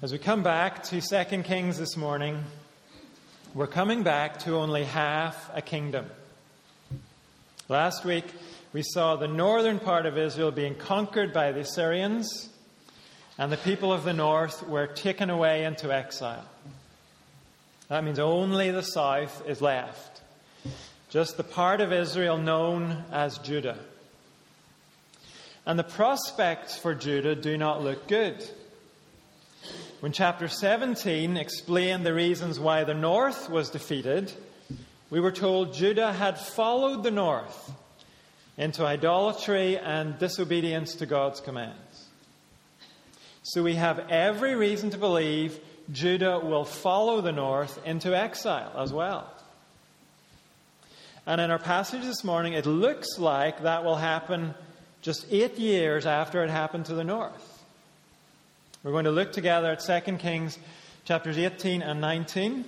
As 0.00 0.12
we 0.12 0.18
come 0.18 0.44
back 0.44 0.84
to 0.84 1.00
2 1.00 1.42
Kings 1.42 1.76
this 1.76 1.96
morning, 1.96 2.44
we're 3.52 3.66
coming 3.66 4.04
back 4.04 4.38
to 4.44 4.54
only 4.54 4.84
half 4.84 5.50
a 5.52 5.60
kingdom. 5.60 6.06
Last 7.68 8.04
week, 8.04 8.26
we 8.72 8.84
saw 8.84 9.16
the 9.16 9.26
northern 9.26 9.80
part 9.80 10.06
of 10.06 10.16
Israel 10.16 10.52
being 10.52 10.76
conquered 10.76 11.32
by 11.32 11.50
the 11.50 11.62
Assyrians, 11.62 12.48
and 13.38 13.50
the 13.50 13.56
people 13.56 13.92
of 13.92 14.04
the 14.04 14.12
north 14.12 14.68
were 14.68 14.86
taken 14.86 15.30
away 15.30 15.64
into 15.64 15.92
exile. 15.92 16.46
That 17.88 18.04
means 18.04 18.20
only 18.20 18.70
the 18.70 18.84
south 18.84 19.42
is 19.48 19.60
left, 19.60 20.20
just 21.10 21.36
the 21.36 21.42
part 21.42 21.80
of 21.80 21.92
Israel 21.92 22.38
known 22.38 23.02
as 23.10 23.38
Judah. 23.38 23.78
And 25.66 25.76
the 25.76 25.82
prospects 25.82 26.78
for 26.78 26.94
Judah 26.94 27.34
do 27.34 27.58
not 27.58 27.82
look 27.82 28.06
good. 28.06 28.48
When 30.00 30.12
chapter 30.12 30.46
17 30.46 31.36
explained 31.36 32.06
the 32.06 32.14
reasons 32.14 32.60
why 32.60 32.84
the 32.84 32.94
north 32.94 33.50
was 33.50 33.68
defeated, 33.68 34.32
we 35.10 35.18
were 35.18 35.32
told 35.32 35.74
Judah 35.74 36.12
had 36.12 36.38
followed 36.38 37.02
the 37.02 37.10
north 37.10 37.72
into 38.56 38.86
idolatry 38.86 39.76
and 39.76 40.16
disobedience 40.16 40.94
to 40.96 41.06
God's 41.06 41.40
commands. 41.40 42.06
So 43.42 43.64
we 43.64 43.74
have 43.74 43.98
every 44.08 44.54
reason 44.54 44.90
to 44.90 44.98
believe 44.98 45.58
Judah 45.90 46.38
will 46.38 46.64
follow 46.64 47.20
the 47.20 47.32
north 47.32 47.84
into 47.84 48.16
exile 48.16 48.74
as 48.78 48.92
well. 48.92 49.28
And 51.26 51.40
in 51.40 51.50
our 51.50 51.58
passage 51.58 52.04
this 52.04 52.22
morning, 52.22 52.52
it 52.52 52.66
looks 52.66 53.18
like 53.18 53.64
that 53.64 53.82
will 53.84 53.96
happen 53.96 54.54
just 55.02 55.26
eight 55.28 55.58
years 55.58 56.06
after 56.06 56.44
it 56.44 56.50
happened 56.50 56.84
to 56.86 56.94
the 56.94 57.02
north. 57.02 57.57
We're 58.84 58.92
going 58.92 59.06
to 59.06 59.10
look 59.10 59.32
together 59.32 59.72
at 59.72 59.80
2 59.80 60.18
Kings 60.18 60.56
chapters 61.04 61.36
18 61.36 61.82
and 61.82 62.00
19. 62.00 62.64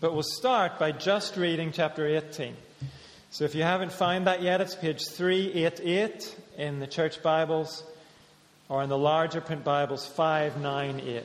But 0.00 0.14
we'll 0.14 0.24
start 0.24 0.80
by 0.80 0.90
just 0.90 1.36
reading 1.36 1.70
chapter 1.70 2.08
18. 2.08 2.56
So 3.30 3.44
if 3.44 3.54
you 3.54 3.62
haven't 3.62 3.92
found 3.92 4.26
that 4.26 4.42
yet, 4.42 4.60
it's 4.60 4.74
page 4.74 5.06
388 5.06 6.36
in 6.58 6.80
the 6.80 6.88
church 6.88 7.22
Bibles 7.22 7.84
or 8.68 8.82
in 8.82 8.88
the 8.88 8.98
larger 8.98 9.40
print 9.40 9.62
Bibles 9.62 10.06
598. 10.06 11.24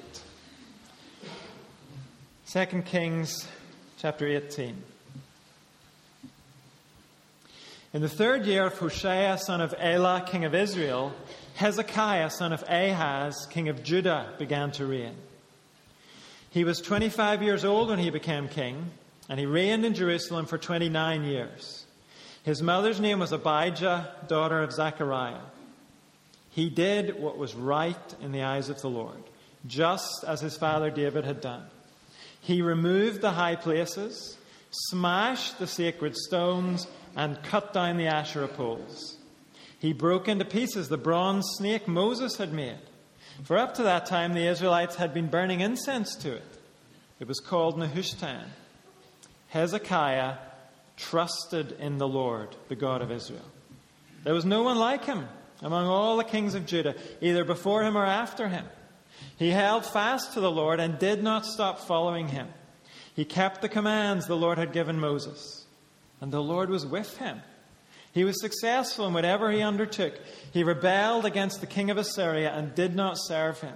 2 2.52 2.82
Kings 2.84 3.48
chapter 3.98 4.28
18. 4.28 4.76
In 7.94 8.02
the 8.02 8.10
third 8.10 8.46
year 8.46 8.68
of 8.68 8.78
Hoshea, 8.78 9.38
son 9.40 9.60
of 9.60 9.74
Elah, 9.80 10.24
king 10.28 10.46
of 10.46 10.54
Israel, 10.54 11.16
Hezekiah, 11.56 12.30
son 12.32 12.52
of 12.52 12.64
Ahaz, 12.68 13.48
king 13.50 13.70
of 13.70 13.82
Judah, 13.82 14.34
began 14.38 14.72
to 14.72 14.86
reign. 14.86 15.16
He 16.50 16.66
was 16.66 16.82
25 16.82 17.42
years 17.42 17.64
old 17.64 17.90
when 17.90 18.00
he 18.00 18.10
became 18.10 18.50
king, 18.50 18.92
and 19.30 19.40
he 19.40 19.46
reigned 19.46 19.86
in 19.86 19.94
Jerusalem 19.94 20.46
for 20.46 20.58
29 20.58 21.24
years. 21.24 21.86
His 22.44 22.62
mother's 22.62 23.00
name 23.00 23.20
was 23.20 23.32
Abijah, 23.32 24.16
daughter 24.28 24.62
of 24.62 24.74
Zechariah. 24.74 25.42
He 26.50 26.70
did 26.70 27.20
what 27.20 27.38
was 27.38 27.56
right 27.56 28.16
in 28.22 28.34
the 28.34 28.44
eyes 28.44 28.70
of 28.70 28.82
the 28.82 28.90
Lord, 28.90 29.24
just 29.66 30.26
as 30.28 30.42
his 30.42 30.58
father 30.58 30.90
David 30.90 31.24
had 31.24 31.40
done. 31.40 31.64
He 32.42 32.62
removed 32.62 33.22
the 33.22 33.32
high 33.32 33.56
places, 33.56 34.38
smashed 34.72 35.58
the 35.58 35.68
sacred 35.68 36.18
stones, 36.18 36.86
and 37.16 37.42
cut 37.44 37.72
down 37.72 37.98
the 37.98 38.08
Asherah 38.08 38.50
poles. 38.50 39.18
He 39.86 39.94
broke 39.94 40.28
into 40.28 40.46
pieces 40.46 40.90
the 40.90 40.98
bronze 40.98 41.46
snake 41.58 41.88
Moses 41.88 42.38
had 42.38 42.52
made. 42.52 42.80
For 43.44 43.56
up 43.56 43.76
to 43.76 43.84
that 43.84 44.08
time, 44.08 44.34
the 44.34 44.48
Israelites 44.48 44.96
had 44.96 45.14
been 45.14 45.28
burning 45.28 45.62
incense 45.62 46.16
to 46.24 46.34
it. 46.34 46.58
It 47.20 47.28
was 47.28 47.40
called 47.40 47.78
Nehushtan. 47.78 48.46
Hezekiah 49.50 50.38
trusted 50.98 51.74
in 51.74 52.00
the 52.00 52.08
Lord, 52.08 52.56
the 52.68 52.76
God 52.76 53.04
of 53.04 53.12
Israel. 53.12 53.46
There 54.24 54.34
was 54.34 54.44
no 54.44 54.64
one 54.64 54.80
like 54.80 55.06
him 55.06 55.28
among 55.62 55.86
all 55.86 56.18
the 56.18 56.24
kings 56.24 56.56
of 56.56 56.66
Judah, 56.66 56.96
either 57.22 57.44
before 57.44 57.84
him 57.84 57.96
or 57.96 58.08
after 58.08 58.48
him. 58.48 58.66
He 59.38 59.52
held 59.52 59.86
fast 59.86 60.34
to 60.34 60.40
the 60.40 60.50
Lord 60.50 60.80
and 60.80 60.98
did 60.98 61.22
not 61.22 61.46
stop 61.46 61.78
following 61.78 62.30
him. 62.30 62.48
He 63.16 63.24
kept 63.24 63.62
the 63.62 63.70
commands 63.70 64.26
the 64.26 64.36
Lord 64.36 64.58
had 64.58 64.74
given 64.74 65.00
Moses, 65.00 65.64
and 66.22 66.32
the 66.32 66.42
Lord 66.42 66.72
was 66.72 66.88
with 66.88 67.18
him. 67.18 67.40
He 68.16 68.24
was 68.24 68.40
successful 68.40 69.06
in 69.08 69.14
whatever 69.14 69.52
he 69.52 69.62
undertook. 69.62 70.14
He 70.54 70.64
rebelled 70.64 71.26
against 71.26 71.60
the 71.60 71.68
king 71.68 71.92
of 71.92 71.98
Assyria 71.98 72.50
and 72.50 72.74
did 72.74 72.96
not 72.96 73.18
serve 73.18 73.60
him. 73.60 73.76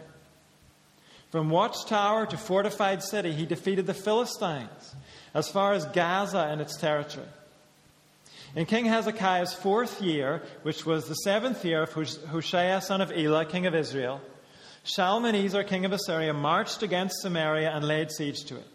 From 1.29 1.49
watchtower 1.49 2.25
to 2.25 2.37
fortified 2.37 3.03
city, 3.03 3.33
he 3.33 3.45
defeated 3.45 3.85
the 3.85 3.93
Philistines 3.93 4.95
as 5.33 5.49
far 5.49 5.73
as 5.73 5.85
Gaza 5.87 6.47
and 6.49 6.61
its 6.61 6.77
territory. 6.77 7.27
In 8.55 8.65
King 8.65 8.85
Hezekiah's 8.85 9.53
fourth 9.53 10.01
year, 10.01 10.41
which 10.63 10.85
was 10.85 11.09
the 11.09 11.15
seventh 11.15 11.65
year 11.65 11.83
of 11.83 11.91
Hoshea 11.91 12.79
son 12.81 13.01
of 13.01 13.11
Elah, 13.11 13.43
king 13.45 13.67
of 13.67 13.75
Israel, 13.75 14.21
Shalmaneser, 14.85 15.65
king 15.65 15.83
of 15.83 15.91
Assyria, 15.91 16.33
marched 16.33 16.81
against 16.81 17.21
Samaria 17.21 17.69
and 17.71 17.85
laid 17.85 18.09
siege 18.09 18.45
to 18.45 18.55
it. 18.55 18.67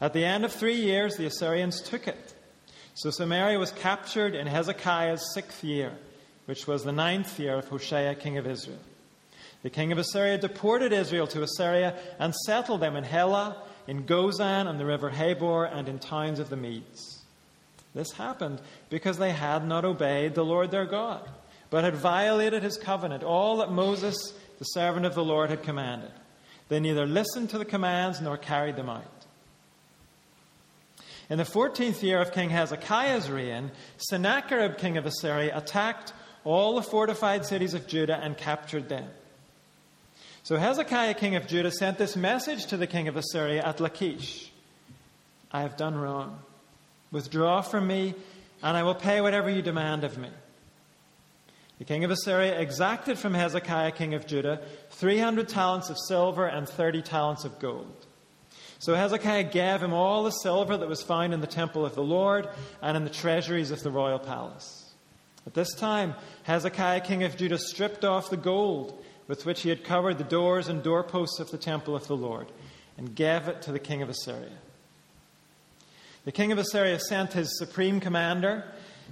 At 0.00 0.14
the 0.14 0.24
end 0.24 0.44
of 0.44 0.52
three 0.52 0.74
years, 0.74 1.16
the 1.16 1.26
Assyrians 1.26 1.80
took 1.80 2.08
it. 2.08 2.33
So 2.94 3.10
Samaria 3.10 3.58
was 3.58 3.72
captured 3.72 4.36
in 4.36 4.46
Hezekiah's 4.46 5.34
sixth 5.34 5.64
year, 5.64 5.92
which 6.46 6.66
was 6.68 6.84
the 6.84 6.92
ninth 6.92 7.38
year 7.40 7.56
of 7.56 7.68
Hoshea, 7.68 8.14
king 8.14 8.38
of 8.38 8.46
Israel. 8.46 8.78
The 9.62 9.70
king 9.70 9.90
of 9.90 9.98
Assyria 9.98 10.38
deported 10.38 10.92
Israel 10.92 11.26
to 11.28 11.42
Assyria 11.42 11.98
and 12.20 12.34
settled 12.46 12.80
them 12.80 12.94
in 12.96 13.02
Halah, 13.02 13.62
in 13.88 14.04
Gozan, 14.04 14.66
on 14.66 14.78
the 14.78 14.84
river 14.84 15.10
Habor, 15.10 15.68
and 15.74 15.88
in 15.88 15.98
towns 15.98 16.38
of 16.38 16.50
the 16.50 16.56
Medes. 16.56 17.22
This 17.94 18.12
happened 18.12 18.60
because 18.90 19.18
they 19.18 19.32
had 19.32 19.66
not 19.66 19.84
obeyed 19.84 20.34
the 20.34 20.44
Lord 20.44 20.70
their 20.70 20.86
God, 20.86 21.28
but 21.70 21.82
had 21.82 21.96
violated 21.96 22.62
his 22.62 22.76
covenant, 22.76 23.22
all 23.24 23.56
that 23.56 23.72
Moses, 23.72 24.16
the 24.58 24.64
servant 24.64 25.06
of 25.06 25.14
the 25.14 25.24
Lord, 25.24 25.50
had 25.50 25.62
commanded. 25.62 26.12
They 26.68 26.78
neither 26.78 27.06
listened 27.06 27.50
to 27.50 27.58
the 27.58 27.64
commands 27.64 28.20
nor 28.20 28.36
carried 28.36 28.76
them 28.76 28.88
out. 28.88 29.13
In 31.30 31.38
the 31.38 31.44
14th 31.44 32.02
year 32.02 32.20
of 32.20 32.32
King 32.32 32.50
Hezekiah's 32.50 33.30
reign, 33.30 33.70
Sennacherib, 33.96 34.76
king 34.76 34.98
of 34.98 35.06
Assyria, 35.06 35.56
attacked 35.56 36.12
all 36.44 36.74
the 36.74 36.82
fortified 36.82 37.46
cities 37.46 37.72
of 37.72 37.86
Judah 37.86 38.18
and 38.22 38.36
captured 38.36 38.88
them. 38.88 39.08
So 40.42 40.56
Hezekiah, 40.56 41.14
king 41.14 41.36
of 41.36 41.46
Judah, 41.46 41.70
sent 41.70 41.96
this 41.96 42.16
message 42.16 42.66
to 42.66 42.76
the 42.76 42.86
king 42.86 43.08
of 43.08 43.16
Assyria 43.16 43.62
at 43.62 43.80
Lachish 43.80 44.50
I 45.50 45.62
have 45.62 45.76
done 45.76 45.94
wrong. 45.96 46.40
Withdraw 47.12 47.62
from 47.62 47.86
me, 47.86 48.14
and 48.60 48.76
I 48.76 48.82
will 48.82 48.96
pay 48.96 49.20
whatever 49.20 49.48
you 49.48 49.62
demand 49.62 50.02
of 50.02 50.18
me. 50.18 50.28
The 51.78 51.84
king 51.84 52.04
of 52.04 52.10
Assyria 52.10 52.58
exacted 52.58 53.18
from 53.18 53.34
Hezekiah, 53.34 53.92
king 53.92 54.14
of 54.14 54.26
Judah, 54.26 54.60
300 54.90 55.48
talents 55.48 55.90
of 55.90 55.96
silver 56.08 56.44
and 56.46 56.68
30 56.68 57.02
talents 57.02 57.44
of 57.44 57.58
gold. 57.60 58.06
So 58.78 58.94
Hezekiah 58.94 59.44
gave 59.44 59.82
him 59.82 59.92
all 59.92 60.24
the 60.24 60.30
silver 60.30 60.76
that 60.76 60.88
was 60.88 61.02
found 61.02 61.32
in 61.32 61.40
the 61.40 61.46
temple 61.46 61.86
of 61.86 61.94
the 61.94 62.02
Lord 62.02 62.48
and 62.82 62.96
in 62.96 63.04
the 63.04 63.10
treasuries 63.10 63.70
of 63.70 63.82
the 63.82 63.90
royal 63.90 64.18
palace. 64.18 64.92
At 65.46 65.54
this 65.54 65.74
time, 65.74 66.14
Hezekiah, 66.44 67.02
king 67.02 67.22
of 67.22 67.36
Judah, 67.36 67.58
stripped 67.58 68.04
off 68.04 68.30
the 68.30 68.36
gold 68.36 69.02
with 69.26 69.46
which 69.46 69.62
he 69.62 69.68
had 69.68 69.84
covered 69.84 70.18
the 70.18 70.24
doors 70.24 70.68
and 70.68 70.82
doorposts 70.82 71.38
of 71.38 71.50
the 71.50 71.58
temple 71.58 71.94
of 71.94 72.06
the 72.06 72.16
Lord 72.16 72.50
and 72.96 73.14
gave 73.14 73.48
it 73.48 73.62
to 73.62 73.72
the 73.72 73.78
king 73.78 74.02
of 74.02 74.08
Assyria. 74.08 74.58
The 76.24 76.32
king 76.32 76.52
of 76.52 76.58
Assyria 76.58 76.98
sent 76.98 77.34
his 77.34 77.58
supreme 77.58 78.00
commander, 78.00 78.64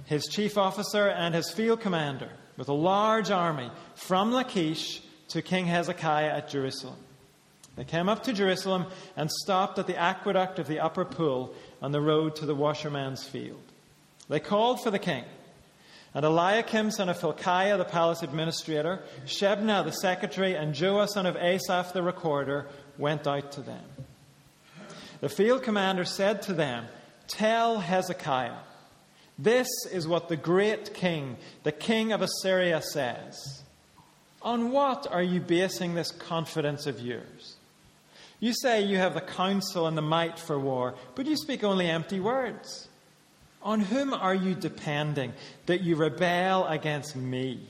his 0.05 0.25
chief 0.25 0.57
officer, 0.57 1.07
and 1.07 1.35
his 1.35 1.51
field 1.51 1.81
commander 1.81 2.29
with 2.57 2.69
a 2.69 2.73
large 2.73 3.29
army 3.29 3.69
from 3.95 4.31
Lachish 4.31 5.01
to 5.29 5.41
King 5.41 5.65
Hezekiah 5.65 6.29
at 6.29 6.49
Jerusalem. 6.49 6.97
They 7.75 7.83
came 7.83 8.07
up 8.07 8.23
to 8.23 8.33
Jerusalem 8.33 8.85
and 9.15 9.31
stopped 9.31 9.79
at 9.79 9.87
the 9.87 9.97
aqueduct 9.97 10.59
of 10.59 10.67
the 10.67 10.79
upper 10.79 11.05
pool 11.05 11.53
on 11.81 11.91
the 11.91 12.01
road 12.01 12.35
to 12.37 12.45
the 12.45 12.55
washerman's 12.55 13.23
field. 13.23 13.63
They 14.29 14.39
called 14.39 14.81
for 14.81 14.91
the 14.91 14.99
king. 14.99 15.23
And 16.13 16.23
Eliakim, 16.23 16.91
son 16.91 17.09
of 17.09 17.19
Hilkiah, 17.19 17.77
the 17.77 17.85
palace 17.85 18.21
administrator, 18.21 19.01
Shebna, 19.25 19.83
the 19.83 19.91
secretary, 19.91 20.55
and 20.55 20.75
Joah, 20.75 21.07
son 21.07 21.25
of 21.25 21.35
Asaph, 21.35 21.93
the 21.93 22.03
recorder, 22.03 22.67
went 22.99 23.25
out 23.25 23.51
to 23.53 23.61
them. 23.61 23.83
The 25.21 25.29
field 25.29 25.63
commander 25.63 26.05
said 26.05 26.43
to 26.43 26.53
them, 26.53 26.85
Tell 27.27 27.79
Hezekiah, 27.79 28.59
this 29.39 29.67
is 29.91 30.07
what 30.07 30.29
the 30.29 30.37
great 30.37 30.93
king, 30.93 31.37
the 31.63 31.71
king 31.71 32.11
of 32.11 32.21
Assyria, 32.21 32.81
says. 32.81 33.63
On 34.43 34.71
what 34.71 35.07
are 35.09 35.23
you 35.23 35.39
basing 35.39 35.95
this 35.95 36.11
confidence 36.11 36.85
of 36.85 36.99
yours? 36.99 37.55
You 38.43 38.53
say 38.53 38.81
you 38.81 38.97
have 38.97 39.13
the 39.13 39.21
counsel 39.21 39.87
and 39.87 39.97
the 39.97 40.01
might 40.01 40.37
for 40.37 40.59
war, 40.59 40.95
but 41.15 41.27
you 41.27 41.37
speak 41.37 41.63
only 41.63 41.89
empty 41.89 42.19
words. 42.19 42.89
On 43.61 43.79
whom 43.79 44.13
are 44.13 44.35
you 44.35 44.53
depending 44.53 45.31
that 45.67 45.79
you 45.79 45.95
rebel 45.95 46.67
against 46.67 47.15
me? 47.15 47.61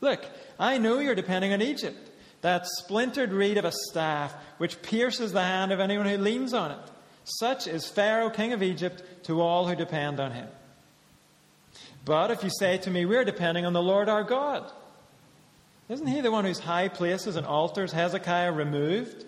Look, 0.00 0.24
I 0.56 0.78
know 0.78 1.00
you're 1.00 1.16
depending 1.16 1.52
on 1.52 1.60
Egypt, 1.60 1.98
that 2.42 2.68
splintered 2.78 3.32
reed 3.32 3.58
of 3.58 3.64
a 3.64 3.72
staff 3.90 4.36
which 4.58 4.80
pierces 4.82 5.32
the 5.32 5.42
hand 5.42 5.72
of 5.72 5.80
anyone 5.80 6.06
who 6.06 6.16
leans 6.16 6.54
on 6.54 6.70
it. 6.70 6.90
Such 7.24 7.66
is 7.66 7.88
Pharaoh, 7.88 8.30
king 8.30 8.52
of 8.52 8.62
Egypt, 8.62 9.02
to 9.24 9.40
all 9.40 9.66
who 9.66 9.74
depend 9.74 10.20
on 10.20 10.30
him. 10.30 10.46
But 12.04 12.30
if 12.30 12.44
you 12.44 12.50
say 12.50 12.78
to 12.78 12.90
me, 12.92 13.04
We're 13.04 13.24
depending 13.24 13.66
on 13.66 13.72
the 13.72 13.82
Lord 13.82 14.08
our 14.08 14.22
God, 14.22 14.70
isn't 15.88 16.06
he 16.06 16.20
the 16.20 16.30
one 16.30 16.44
whose 16.44 16.60
high 16.60 16.86
places 16.86 17.34
and 17.34 17.44
altars 17.44 17.90
Hezekiah 17.90 18.52
removed, 18.52 19.24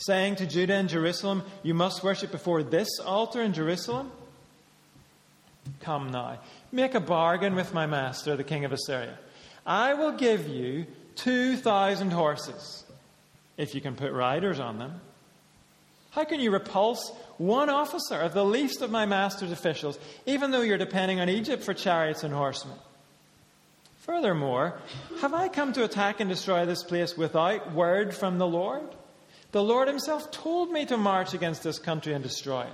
saying 0.00 0.36
to 0.36 0.46
Judah 0.46 0.74
and 0.74 0.88
Jerusalem, 0.88 1.42
You 1.62 1.74
must 1.74 2.02
worship 2.02 2.30
before 2.30 2.62
this 2.62 2.98
altar 2.98 3.42
in 3.42 3.52
Jerusalem? 3.52 4.10
Come 5.80 6.10
now, 6.10 6.38
make 6.72 6.94
a 6.94 7.00
bargain 7.00 7.54
with 7.54 7.74
my 7.74 7.86
master, 7.86 8.36
the 8.36 8.44
king 8.44 8.64
of 8.64 8.72
Assyria. 8.72 9.18
I 9.66 9.94
will 9.94 10.12
give 10.12 10.48
you 10.48 10.86
2,000 11.16 12.10
horses 12.10 12.84
if 13.56 13.74
you 13.74 13.80
can 13.80 13.94
put 13.94 14.12
riders 14.12 14.58
on 14.58 14.78
them. 14.78 15.00
How 16.10 16.24
can 16.24 16.40
you 16.40 16.50
repulse 16.50 17.12
one 17.38 17.70
officer 17.70 18.18
of 18.18 18.34
the 18.34 18.44
least 18.44 18.82
of 18.82 18.90
my 18.90 19.06
master's 19.06 19.52
officials, 19.52 19.98
even 20.26 20.50
though 20.50 20.62
you're 20.62 20.78
depending 20.78 21.20
on 21.20 21.28
Egypt 21.28 21.62
for 21.62 21.74
chariots 21.74 22.24
and 22.24 22.34
horsemen? 22.34 22.76
Furthermore, 23.98 24.80
have 25.20 25.34
I 25.34 25.48
come 25.48 25.72
to 25.74 25.84
attack 25.84 26.20
and 26.20 26.28
destroy 26.28 26.66
this 26.66 26.82
place 26.82 27.16
without 27.16 27.72
word 27.72 28.14
from 28.14 28.38
the 28.38 28.46
Lord? 28.46 28.82
The 29.52 29.62
Lord 29.62 29.88
Himself 29.88 30.30
told 30.30 30.70
me 30.70 30.86
to 30.86 30.96
march 30.96 31.34
against 31.34 31.62
this 31.62 31.78
country 31.78 32.14
and 32.14 32.22
destroy 32.22 32.62
it. 32.62 32.72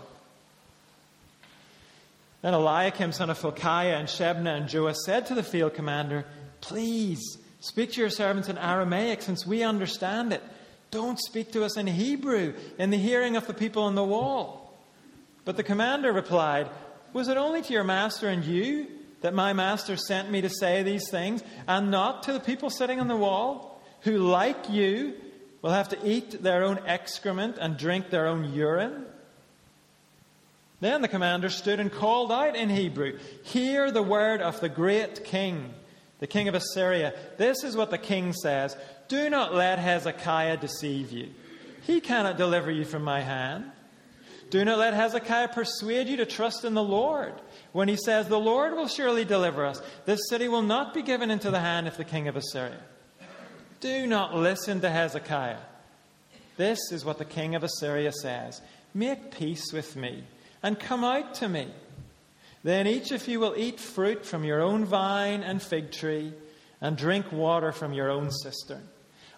Then 2.42 2.54
Eliakim, 2.54 3.12
son 3.12 3.30
of 3.30 3.40
Hilkiah, 3.40 3.96
and 3.96 4.08
Shebna 4.08 4.56
and 4.56 4.68
Joah 4.68 4.94
said 4.94 5.26
to 5.26 5.34
the 5.34 5.42
field 5.42 5.74
commander, 5.74 6.24
Please 6.60 7.38
speak 7.60 7.92
to 7.92 8.00
your 8.00 8.10
servants 8.10 8.48
in 8.48 8.58
Aramaic, 8.58 9.22
since 9.22 9.46
we 9.46 9.62
understand 9.62 10.32
it. 10.32 10.42
Don't 10.90 11.18
speak 11.18 11.52
to 11.52 11.64
us 11.64 11.76
in 11.76 11.86
Hebrew, 11.86 12.54
in 12.78 12.90
the 12.90 12.98
hearing 12.98 13.36
of 13.36 13.46
the 13.46 13.54
people 13.54 13.82
on 13.84 13.94
the 13.94 14.04
wall. 14.04 14.74
But 15.44 15.56
the 15.56 15.62
commander 15.62 16.12
replied, 16.12 16.68
Was 17.12 17.28
it 17.28 17.36
only 17.36 17.62
to 17.62 17.72
your 17.72 17.84
master 17.84 18.28
and 18.28 18.44
you 18.44 18.86
that 19.22 19.34
my 19.34 19.52
master 19.52 19.96
sent 19.96 20.30
me 20.30 20.42
to 20.42 20.50
say 20.50 20.82
these 20.82 21.10
things, 21.10 21.42
and 21.66 21.90
not 21.90 22.22
to 22.24 22.32
the 22.32 22.40
people 22.40 22.70
sitting 22.70 23.00
on 23.00 23.08
the 23.08 23.16
wall, 23.16 23.82
who, 24.02 24.18
like 24.18 24.70
you, 24.70 25.14
will 25.62 25.70
have 25.70 25.88
to 25.90 25.98
eat 26.08 26.42
their 26.42 26.64
own 26.64 26.80
excrement 26.86 27.56
and 27.58 27.76
drink 27.76 28.10
their 28.10 28.26
own 28.26 28.52
urine? 28.52 29.06
Then 30.80 31.02
the 31.02 31.08
commander 31.08 31.48
stood 31.48 31.80
and 31.80 31.90
called 31.90 32.30
out 32.30 32.54
in 32.54 32.68
Hebrew, 32.68 33.18
Hear 33.44 33.90
the 33.90 34.02
word 34.02 34.42
of 34.42 34.60
the 34.60 34.68
great 34.68 35.24
king, 35.24 35.72
the 36.18 36.26
king 36.26 36.48
of 36.48 36.54
Assyria. 36.54 37.14
This 37.38 37.64
is 37.64 37.76
what 37.76 37.90
the 37.90 37.98
king 37.98 38.32
says 38.32 38.76
Do 39.08 39.30
not 39.30 39.54
let 39.54 39.78
Hezekiah 39.78 40.58
deceive 40.58 41.12
you. 41.12 41.30
He 41.82 42.00
cannot 42.00 42.36
deliver 42.36 42.70
you 42.70 42.84
from 42.84 43.02
my 43.02 43.20
hand. 43.20 43.70
Do 44.50 44.64
not 44.64 44.78
let 44.78 44.94
Hezekiah 44.94 45.48
persuade 45.48 46.08
you 46.08 46.18
to 46.18 46.26
trust 46.26 46.64
in 46.64 46.74
the 46.74 46.82
Lord 46.82 47.34
when 47.72 47.88
he 47.88 47.96
says, 47.96 48.28
The 48.28 48.38
Lord 48.38 48.74
will 48.74 48.88
surely 48.88 49.24
deliver 49.24 49.64
us. 49.64 49.80
This 50.04 50.28
city 50.28 50.46
will 50.46 50.62
not 50.62 50.94
be 50.94 51.02
given 51.02 51.30
into 51.30 51.50
the 51.50 51.60
hand 51.60 51.88
of 51.88 51.96
the 51.96 52.04
king 52.04 52.28
of 52.28 52.36
Assyria. 52.36 52.80
Do 53.80 54.06
not 54.06 54.34
listen 54.34 54.80
to 54.80 54.90
Hezekiah. 54.90 55.58
This 56.56 56.78
is 56.92 57.04
what 57.04 57.18
the 57.18 57.24
king 57.24 57.54
of 57.54 57.62
Assyria 57.62 58.12
says 58.12 58.60
Make 58.94 59.30
peace 59.30 59.72
with 59.72 59.96
me 59.96 60.24
and 60.62 60.78
come 60.78 61.04
out 61.04 61.34
to 61.34 61.48
me. 61.48 61.68
Then 62.64 62.86
each 62.86 63.12
of 63.12 63.28
you 63.28 63.38
will 63.38 63.54
eat 63.56 63.78
fruit 63.78 64.24
from 64.24 64.42
your 64.42 64.60
own 64.60 64.84
vine 64.84 65.42
and 65.42 65.62
fig 65.62 65.92
tree 65.92 66.32
and 66.80 66.96
drink 66.96 67.30
water 67.30 67.72
from 67.72 67.92
your 67.92 68.10
own 68.10 68.30
cistern 68.30 68.82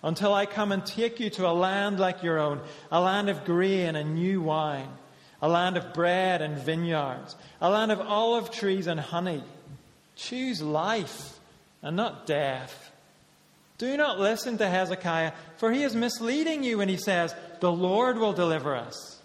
until 0.03 0.33
I 0.33 0.47
come 0.47 0.73
and 0.73 0.85
take 0.87 1.21
you 1.21 1.29
to 1.31 1.49
a 1.49 1.53
land 1.53 1.99
like 1.99 2.23
your 2.23 2.39
own, 2.39 2.61
a 2.91 3.01
land 3.01 3.29
of 3.29 3.45
grain 3.45 3.97
and 3.97 4.15
new 4.15 4.41
wine, 4.41 4.89
a 5.43 5.49
land 5.49 5.77
of 5.77 5.93
bread 5.93 6.41
and 6.41 6.57
vineyards, 6.57 7.37
a 7.61 7.69
land 7.69 7.93
of 7.93 8.01
olive 8.01 8.51
trees 8.51 8.87
and 8.87 9.01
honey. 9.01 9.43
Choose 10.17 10.63
life 10.63 11.39
and 11.83 11.97
not 11.97 12.27
death. 12.27 12.88
Do 13.79 13.97
not 13.97 14.19
listen 14.19 14.59
to 14.59 14.69
Hezekiah, 14.69 15.33
for 15.57 15.71
he 15.71 15.85
is 15.85 15.95
misleading 15.95 16.65
you 16.65 16.79
when 16.79 16.89
he 16.89 16.97
says, 16.97 17.35
The 17.61 17.73
Lord 17.73 18.19
will 18.19 18.33
deliver 18.33 18.75
us. 18.75 19.21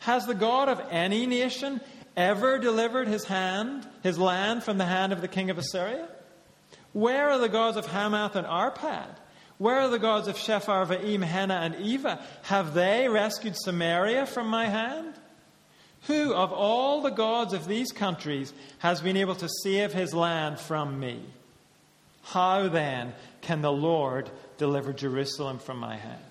Has 0.00 0.26
the 0.26 0.34
God 0.34 0.68
of 0.68 0.80
any 0.90 1.26
nation 1.26 1.80
ever 2.16 2.58
delivered 2.58 3.08
his 3.08 3.24
hand, 3.24 3.86
his 4.02 4.18
land 4.18 4.64
from 4.64 4.78
the 4.78 4.86
hand 4.86 5.12
of 5.12 5.20
the 5.20 5.28
king 5.28 5.50
of 5.50 5.58
Assyria? 5.58 6.08
Where 6.92 7.30
are 7.30 7.38
the 7.38 7.48
gods 7.48 7.76
of 7.76 7.86
Hamath 7.86 8.36
and 8.36 8.46
Arpad? 8.46 9.16
Where 9.58 9.80
are 9.80 9.88
the 9.88 9.98
gods 9.98 10.28
of 10.28 10.36
Sepharvaim, 10.36 11.22
Hena, 11.22 11.54
and 11.54 11.74
Ivvah? 11.74 12.20
Have 12.44 12.74
they 12.74 13.08
rescued 13.08 13.56
Samaria 13.56 14.24
from 14.26 14.48
my 14.48 14.66
hand? 14.66 15.14
Who 16.06 16.32
of 16.32 16.52
all 16.52 17.02
the 17.02 17.10
gods 17.10 17.52
of 17.52 17.66
these 17.66 17.90
countries 17.90 18.52
has 18.78 19.00
been 19.00 19.16
able 19.16 19.34
to 19.34 19.48
save 19.62 19.92
his 19.92 20.14
land 20.14 20.58
from 20.60 20.98
me? 20.98 21.20
How 22.22 22.68
then 22.68 23.14
can 23.40 23.62
the 23.62 23.72
Lord 23.72 24.30
deliver 24.56 24.92
Jerusalem 24.92 25.58
from 25.58 25.78
my 25.78 25.96
hand? 25.96 26.22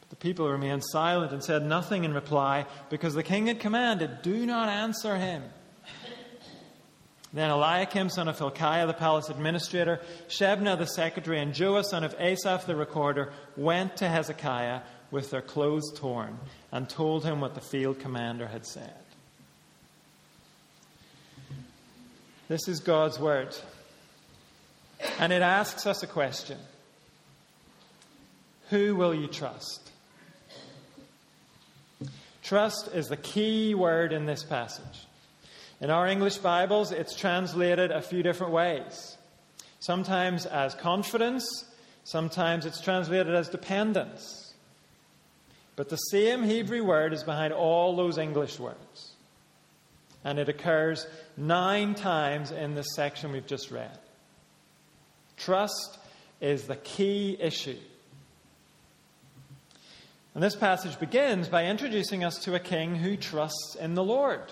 But 0.00 0.10
the 0.10 0.16
people 0.16 0.48
remained 0.50 0.82
silent 0.84 1.32
and 1.32 1.42
said 1.42 1.64
nothing 1.64 2.04
in 2.04 2.14
reply 2.14 2.66
because 2.88 3.14
the 3.14 3.22
king 3.22 3.46
had 3.46 3.60
commanded, 3.60 4.22
Do 4.22 4.46
not 4.46 4.68
answer 4.68 5.16
him. 5.16 5.42
Then 7.32 7.50
Eliakim, 7.50 8.10
son 8.10 8.26
of 8.26 8.38
Hilkiah, 8.38 8.88
the 8.88 8.92
palace 8.92 9.28
administrator, 9.28 10.00
Shebna, 10.28 10.76
the 10.76 10.86
secretary, 10.86 11.38
and 11.38 11.54
Joah, 11.54 11.84
son 11.84 12.02
of 12.02 12.14
Asaph, 12.18 12.66
the 12.66 12.74
recorder, 12.74 13.32
went 13.56 13.98
to 13.98 14.08
Hezekiah 14.08 14.80
with 15.12 15.30
their 15.30 15.42
clothes 15.42 15.92
torn 15.96 16.38
and 16.72 16.88
told 16.88 17.24
him 17.24 17.40
what 17.40 17.54
the 17.54 17.60
field 17.60 18.00
commander 18.00 18.48
had 18.48 18.66
said. 18.66 18.94
This 22.48 22.66
is 22.66 22.80
God's 22.80 23.20
word. 23.20 23.56
And 25.18 25.32
it 25.32 25.42
asks 25.42 25.86
us 25.86 26.02
a 26.02 26.06
question 26.06 26.58
Who 28.70 28.96
will 28.96 29.14
you 29.14 29.26
trust? 29.26 29.90
Trust 32.42 32.88
is 32.94 33.08
the 33.08 33.16
key 33.16 33.74
word 33.74 34.12
in 34.12 34.26
this 34.26 34.42
passage. 34.42 35.06
In 35.80 35.88
our 35.88 36.06
English 36.06 36.38
Bibles, 36.38 36.90
it's 36.90 37.14
translated 37.14 37.90
a 37.90 38.02
few 38.02 38.22
different 38.22 38.52
ways. 38.52 39.16
Sometimes 39.78 40.44
as 40.46 40.74
confidence, 40.74 41.64
sometimes 42.04 42.66
it's 42.66 42.80
translated 42.80 43.34
as 43.34 43.48
dependence. 43.48 44.52
But 45.76 45.88
the 45.88 45.96
same 45.96 46.42
Hebrew 46.42 46.84
word 46.84 47.14
is 47.14 47.22
behind 47.22 47.54
all 47.54 47.96
those 47.96 48.18
English 48.18 48.58
words. 48.58 49.12
And 50.24 50.38
it 50.38 50.50
occurs 50.50 51.06
nine 51.36 51.94
times 51.94 52.50
in 52.50 52.74
this 52.74 52.94
section 52.94 53.32
we've 53.32 53.46
just 53.46 53.70
read. 53.70 53.96
Trust 55.40 55.98
is 56.40 56.64
the 56.64 56.76
key 56.76 57.36
issue. 57.40 57.78
And 60.34 60.42
this 60.42 60.54
passage 60.54 61.00
begins 61.00 61.48
by 61.48 61.64
introducing 61.64 62.24
us 62.24 62.38
to 62.44 62.54
a 62.54 62.60
king 62.60 62.94
who 62.94 63.16
trusts 63.16 63.74
in 63.74 63.94
the 63.94 64.04
Lord. 64.04 64.42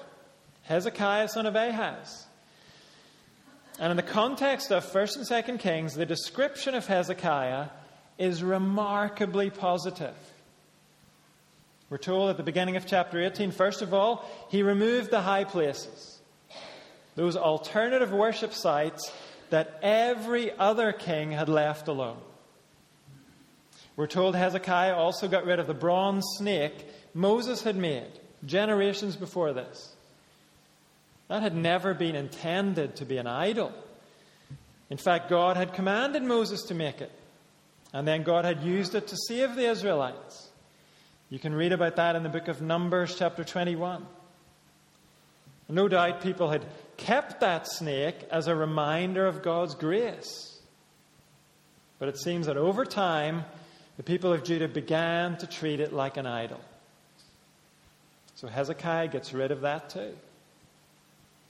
Hezekiah, 0.63 1.29
son 1.29 1.47
of 1.47 1.55
Ahaz. 1.55 2.27
And 3.79 3.91
in 3.91 3.97
the 3.97 4.03
context 4.03 4.73
of 4.73 4.85
1st 4.85 5.17
and 5.17 5.27
2nd 5.27 5.61
Kings, 5.61 5.95
the 5.95 6.07
description 6.07 6.75
of 6.75 6.87
Hezekiah 6.87 7.67
is 8.17 8.43
remarkably 8.43 9.51
positive. 9.51 10.17
We're 11.91 11.99
told 11.99 12.31
at 12.31 12.39
the 12.39 12.43
beginning 12.43 12.77
of 12.77 12.87
chapter 12.87 13.23
18, 13.23 13.53
first 13.53 13.83
of 13.83 13.95
all, 13.95 14.29
he 14.51 14.63
removed 14.63 15.11
the 15.11 15.21
high 15.21 15.45
places, 15.45 16.19
those 17.15 17.37
alternative 17.37 18.11
worship 18.11 18.53
sites 18.53 19.13
that 19.51 19.79
every 19.83 20.53
other 20.59 20.93
king 20.93 21.33
had 21.33 21.49
left 21.49 21.89
alone. 21.89 22.19
We're 23.97 24.07
told 24.07 24.37
Hezekiah 24.37 24.95
also 24.95 25.27
got 25.27 25.45
rid 25.45 25.59
of 25.59 25.67
the 25.67 25.75
bronze 25.75 26.25
snake 26.37 26.87
Moses 27.15 27.63
had 27.63 27.77
made 27.77 28.11
generations 28.45 29.17
before 29.17 29.53
this. 29.53 29.95
That 31.27 31.43
had 31.43 31.57
never 31.57 31.95
been 31.95 32.15
intended 32.15 32.97
to 32.97 33.05
be 33.05 33.19
an 33.19 33.27
idol. 33.27 33.73
In 34.89 34.97
fact, 34.97 35.29
God 35.29 35.57
had 35.57 35.75
commanded 35.75 36.23
Moses 36.23 36.63
to 36.65 36.75
make 36.75 37.01
it, 37.01 37.13
and 37.93 38.07
then 38.07 38.23
God 38.23 38.45
had 38.45 38.63
used 38.63 38.95
it 38.95 39.09
to 39.09 39.17
save 39.17 39.55
the 39.55 39.69
Israelites. 39.69 40.49
You 41.29 41.39
can 41.39 41.55
read 41.55 41.73
about 41.73 41.97
that 41.97 42.17
in 42.17 42.23
the 42.23 42.31
book 42.31 42.49
of 42.49 42.63
Numbers, 42.63 43.17
chapter 43.19 43.45
21. 43.45 44.07
No 45.69 45.89
doubt 45.89 46.23
people 46.23 46.49
had 46.49 46.65
kept 46.99 47.41
that 47.41 47.67
snake 47.67 48.27
as 48.31 48.47
a 48.47 48.55
reminder 48.55 49.27
of 49.27 49.43
God's 49.43 49.75
grace. 49.75 50.59
But 51.99 52.09
it 52.09 52.19
seems 52.19 52.47
that 52.47 52.59
over 52.59 52.85
time, 52.85 53.45
the 53.97 54.03
people 54.03 54.33
of 54.33 54.45
Judah 54.45 54.69
began 54.69 55.39
to 55.39 55.47
treat 55.47 55.81
it 55.81 55.93
like 55.93 56.17
an 56.17 56.27
idol. 56.27 56.61
So 58.35 58.47
Hezekiah 58.47 59.09
gets 59.09 59.33
rid 59.33 59.51
of 59.51 59.63
that 59.63 59.91
too. 59.91 60.15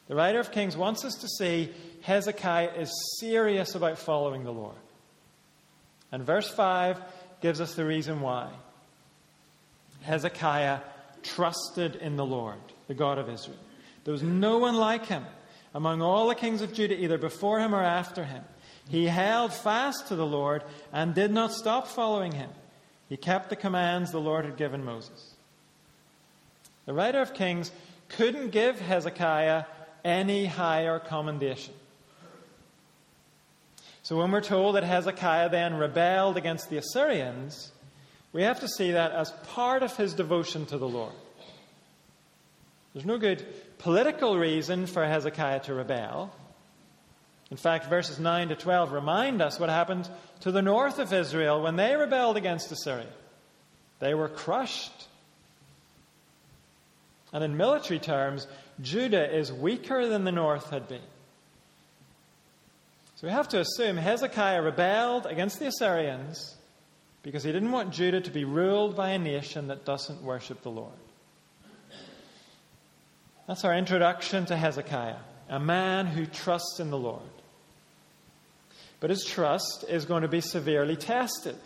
The 0.06 0.14
writer 0.14 0.38
of 0.38 0.52
Kings 0.52 0.76
wants 0.76 1.04
us 1.04 1.14
to 1.16 1.28
see 1.28 1.70
Hezekiah 2.02 2.72
is 2.78 2.90
serious 3.20 3.74
about 3.74 3.98
following 3.98 4.44
the 4.44 4.52
Lord. 4.52 4.76
And 6.10 6.22
verse 6.22 6.48
5 6.48 6.98
gives 7.42 7.60
us 7.60 7.74
the 7.74 7.84
reason 7.84 8.20
why. 8.20 8.48
Hezekiah 10.02 10.80
trusted 11.22 11.96
in 11.96 12.16
the 12.16 12.24
Lord, 12.24 12.56
the 12.86 12.94
God 12.94 13.18
of 13.18 13.28
Israel. 13.28 13.58
There 14.04 14.12
was 14.12 14.22
no 14.22 14.56
one 14.56 14.76
like 14.76 15.04
him 15.04 15.26
among 15.78 16.02
all 16.02 16.26
the 16.26 16.34
kings 16.34 16.60
of 16.60 16.72
Judah, 16.72 17.00
either 17.00 17.18
before 17.18 17.60
him 17.60 17.72
or 17.72 17.80
after 17.80 18.24
him. 18.24 18.42
He 18.88 19.04
held 19.04 19.52
fast 19.52 20.08
to 20.08 20.16
the 20.16 20.26
Lord 20.26 20.64
and 20.92 21.14
did 21.14 21.30
not 21.30 21.52
stop 21.52 21.86
following 21.86 22.32
him. 22.32 22.50
He 23.08 23.16
kept 23.16 23.48
the 23.48 23.54
commands 23.54 24.10
the 24.10 24.18
Lord 24.18 24.44
had 24.44 24.56
given 24.56 24.84
Moses. 24.84 25.34
The 26.86 26.92
writer 26.92 27.20
of 27.20 27.32
Kings 27.32 27.70
couldn't 28.08 28.50
give 28.50 28.80
Hezekiah 28.80 29.66
any 30.04 30.46
higher 30.46 30.98
commendation. 30.98 31.74
So 34.02 34.16
when 34.16 34.32
we're 34.32 34.40
told 34.40 34.74
that 34.74 34.82
Hezekiah 34.82 35.50
then 35.50 35.74
rebelled 35.74 36.36
against 36.36 36.70
the 36.70 36.78
Assyrians, 36.78 37.70
we 38.32 38.42
have 38.42 38.58
to 38.60 38.68
see 38.68 38.90
that 38.90 39.12
as 39.12 39.30
part 39.46 39.84
of 39.84 39.96
his 39.96 40.12
devotion 40.12 40.66
to 40.66 40.76
the 40.76 40.88
Lord. 40.88 41.14
There's 42.94 43.06
no 43.06 43.18
good 43.18 43.46
political 43.78 44.36
reason 44.36 44.86
for 44.86 45.04
Hezekiah 45.04 45.60
to 45.60 45.74
rebel. 45.74 46.32
In 47.50 47.56
fact, 47.56 47.86
verses 47.86 48.18
9 48.18 48.48
to 48.48 48.56
12 48.56 48.92
remind 48.92 49.40
us 49.40 49.58
what 49.58 49.70
happened 49.70 50.08
to 50.40 50.50
the 50.50 50.62
north 50.62 50.98
of 50.98 51.12
Israel 51.12 51.62
when 51.62 51.76
they 51.76 51.96
rebelled 51.96 52.36
against 52.36 52.70
Assyria. 52.70 53.06
They 54.00 54.14
were 54.14 54.28
crushed. 54.28 55.06
And 57.32 57.42
in 57.42 57.56
military 57.56 57.98
terms, 57.98 58.46
Judah 58.80 59.34
is 59.34 59.52
weaker 59.52 60.08
than 60.08 60.24
the 60.24 60.32
north 60.32 60.70
had 60.70 60.88
been. 60.88 61.00
So 63.16 63.26
we 63.26 63.32
have 63.32 63.48
to 63.48 63.60
assume 63.60 63.96
Hezekiah 63.96 64.62
rebelled 64.62 65.26
against 65.26 65.58
the 65.58 65.66
Assyrians 65.66 66.54
because 67.22 67.42
he 67.42 67.50
didn't 67.50 67.72
want 67.72 67.92
Judah 67.92 68.20
to 68.20 68.30
be 68.30 68.44
ruled 68.44 68.94
by 68.94 69.10
a 69.10 69.18
nation 69.18 69.68
that 69.68 69.84
doesn't 69.84 70.22
worship 70.22 70.62
the 70.62 70.70
Lord. 70.70 70.92
That's 73.48 73.64
our 73.64 73.74
introduction 73.74 74.44
to 74.46 74.56
Hezekiah, 74.56 75.16
a 75.48 75.58
man 75.58 76.04
who 76.04 76.26
trusts 76.26 76.80
in 76.80 76.90
the 76.90 76.98
Lord. 76.98 77.22
But 79.00 79.08
his 79.08 79.24
trust 79.24 79.86
is 79.88 80.04
going 80.04 80.20
to 80.20 80.28
be 80.28 80.42
severely 80.42 80.96
tested 80.96 81.56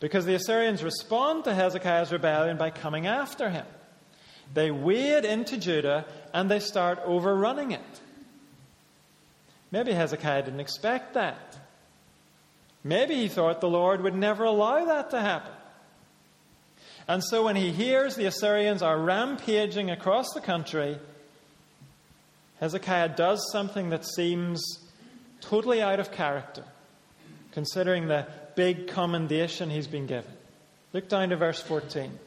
because 0.00 0.24
the 0.24 0.34
Assyrians 0.34 0.82
respond 0.82 1.44
to 1.44 1.54
Hezekiah's 1.54 2.10
rebellion 2.10 2.56
by 2.56 2.70
coming 2.70 3.06
after 3.06 3.50
him. 3.50 3.66
They 4.54 4.70
wade 4.70 5.26
into 5.26 5.58
Judah 5.58 6.06
and 6.32 6.50
they 6.50 6.60
start 6.60 7.00
overrunning 7.04 7.72
it. 7.72 8.00
Maybe 9.70 9.92
Hezekiah 9.92 10.44
didn't 10.44 10.60
expect 10.60 11.14
that. 11.14 11.58
Maybe 12.82 13.16
he 13.16 13.28
thought 13.28 13.60
the 13.60 13.68
Lord 13.68 14.00
would 14.00 14.14
never 14.14 14.44
allow 14.44 14.86
that 14.86 15.10
to 15.10 15.20
happen. 15.20 15.52
And 17.08 17.22
so 17.22 17.44
when 17.44 17.56
he 17.56 17.70
hears 17.70 18.16
the 18.16 18.26
Assyrians 18.26 18.82
are 18.82 18.98
rampaging 18.98 19.90
across 19.90 20.32
the 20.34 20.40
country, 20.40 20.98
Hezekiah 22.60 23.10
does 23.10 23.48
something 23.52 23.90
that 23.90 24.04
seems 24.04 24.60
totally 25.40 25.82
out 25.82 26.00
of 26.00 26.10
character, 26.10 26.64
considering 27.52 28.08
the 28.08 28.26
big 28.56 28.88
commendation 28.88 29.70
he's 29.70 29.86
been 29.86 30.06
given. 30.06 30.32
Look 30.92 31.08
down 31.08 31.28
to 31.28 31.36
verse 31.36 31.60
14. 31.60 32.18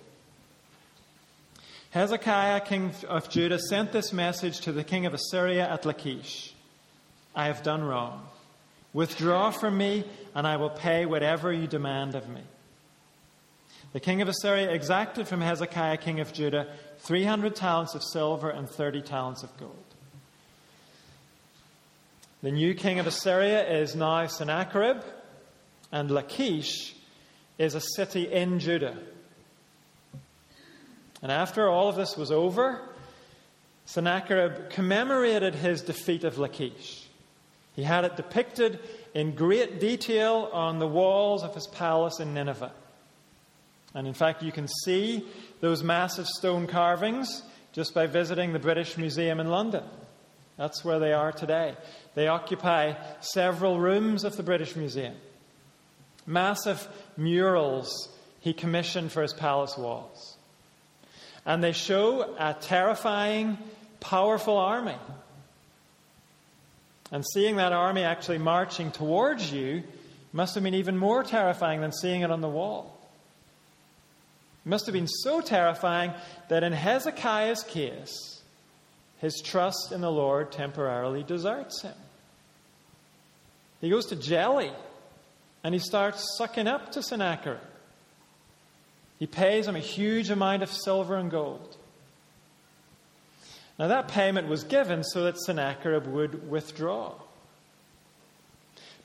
Hezekiah, 1.92 2.62
king 2.62 2.94
of 3.08 3.30
Judah, 3.30 3.58
sent 3.58 3.92
this 3.92 4.14
message 4.14 4.62
to 4.62 4.72
the 4.72 4.84
king 4.84 5.06
of 5.06 5.14
Assyria 5.14 5.68
at 5.68 5.86
Lachish 5.86 6.54
I 7.36 7.46
have 7.46 7.64
done 7.64 7.84
wrong. 7.84 8.28
Withdraw 8.94 9.52
from 9.52 9.78
me, 9.78 10.04
and 10.36 10.48
I 10.48 10.58
will 10.58 10.70
pay 10.70 11.06
whatever 11.06 11.54
you 11.54 11.68
demand 11.68 12.16
of 12.16 12.28
me. 12.28 12.42
The 13.92 14.00
king 14.00 14.22
of 14.22 14.28
Assyria 14.28 14.70
exacted 14.70 15.28
from 15.28 15.42
Hezekiah, 15.42 15.98
king 15.98 16.20
of 16.20 16.32
Judah, 16.32 16.68
300 17.00 17.56
talents 17.56 17.96
of 17.96 18.04
silver 18.04 18.50
and 18.50 18.70
30 18.70 19.02
talents 19.02 19.42
of 19.42 19.56
gold. 19.58 19.74
The 22.44 22.52
new 22.52 22.76
king 22.76 23.00
of 23.00 23.08
Assyria 23.08 23.68
is 23.68 23.96
now 23.96 24.28
Sennacherib, 24.28 25.02
and 25.92 26.12
Lachish 26.12 26.94
is 27.58 27.74
a 27.74 27.82
city 27.82 28.32
in 28.32 28.60
Judah. 28.60 28.96
And 31.22 31.32
after 31.32 31.68
all 31.68 31.90
of 31.90 31.96
this 31.96 32.16
was 32.16 32.32
over, 32.32 32.80
Sennacherib 33.86 34.70
commemorated 34.70 35.56
his 35.56 35.82
defeat 35.82 36.24
of 36.24 36.38
Lachish. 36.38 37.08
He 37.76 37.84
had 37.84 38.06
it 38.06 38.16
depicted 38.16 38.80
in 39.16 39.34
great 39.34 39.80
detail 39.80 40.50
on 40.54 40.78
the 40.78 40.88
walls 40.88 41.44
of 41.44 41.56
his 41.56 41.66
palace 41.66 42.20
in 42.20 42.34
Nineveh. 42.34 42.72
And 43.96 44.08
in 44.08 44.14
fact, 44.14 44.44
you 44.44 44.52
can 44.52 44.68
see 44.84 45.26
those 45.62 45.84
massive 45.84 46.28
stone 46.28 46.68
carvings 46.68 47.44
just 47.72 47.94
by 47.94 48.08
visiting 48.08 48.54
the 48.54 48.60
British 48.60 48.98
Museum 48.98 49.40
in 49.40 49.50
London. 49.50 49.84
That's 50.58 50.84
where 50.84 51.00
they 51.00 51.14
are 51.14 51.32
today. 51.32 51.76
They 52.16 52.28
occupy 52.28 52.94
several 53.22 53.80
rooms 53.80 54.24
of 54.24 54.36
the 54.36 54.44
British 54.44 54.76
Museum. 54.76 55.16
Massive 56.26 56.88
murals 57.18 58.10
he 58.42 58.54
commissioned 58.54 59.12
for 59.12 59.22
his 59.22 59.34
palace 59.34 59.78
walls. 59.78 60.38
And 61.46 61.64
they 61.64 61.72
show 61.72 62.36
a 62.38 62.54
terrifying, 62.60 63.58
powerful 64.00 64.58
army. 64.58 64.98
And 67.12 67.26
seeing 67.34 67.56
that 67.56 67.74
army 67.74 68.04
actually 68.04 68.38
marching 68.38 68.92
towards 68.92 69.52
you 69.52 69.84
must 70.32 70.54
have 70.56 70.64
been 70.64 70.76
even 70.76 70.98
more 70.98 71.24
terrifying 71.24 71.82
than 71.82 71.92
seeing 71.92 72.22
it 72.22 72.30
on 72.30 72.42
the 72.42 72.50
wall. 72.50 72.99
Must 74.70 74.86
have 74.86 74.94
been 74.94 75.08
so 75.08 75.42
terrifying 75.42 76.14
that 76.50 76.64
in 76.64 76.74
Hezekiah's 76.74 77.64
case, 77.64 78.44
his 79.18 79.42
trust 79.42 79.92
in 79.92 80.02
the 80.02 80.12
Lord 80.12 80.52
temporarily 80.52 81.24
deserts 81.24 81.82
him. 81.82 81.96
He 83.82 83.90
goes 83.90 84.06
to 84.08 84.16
jelly 84.16 84.72
and 85.64 85.74
he 85.74 85.80
starts 85.80 86.38
sucking 86.38 86.68
up 86.68 86.92
to 86.92 87.02
Sennacherib. 87.02 87.58
He 89.18 89.26
pays 89.26 89.68
him 89.68 89.76
a 89.76 89.80
huge 89.80 90.30
amount 90.30 90.62
of 90.62 90.72
silver 90.72 91.16
and 91.16 91.32
gold. 91.32 91.76
Now, 93.80 93.88
that 93.88 94.10
payment 94.10 94.50
was 94.50 94.64
given 94.64 95.04
so 95.04 95.24
that 95.24 95.40
Sennacherib 95.40 96.06
would 96.06 96.48
withdraw. 96.48 97.16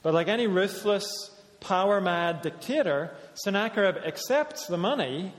But 0.03 0.13
like 0.13 0.27
any 0.27 0.45
ruthless, 0.45 1.31
power 1.59 1.99
mad 1.99 2.43
dictator, 2.43 3.15
Sennacherib 3.33 3.97
accepts 4.05 4.67
the 4.67 4.77
money 4.77 5.33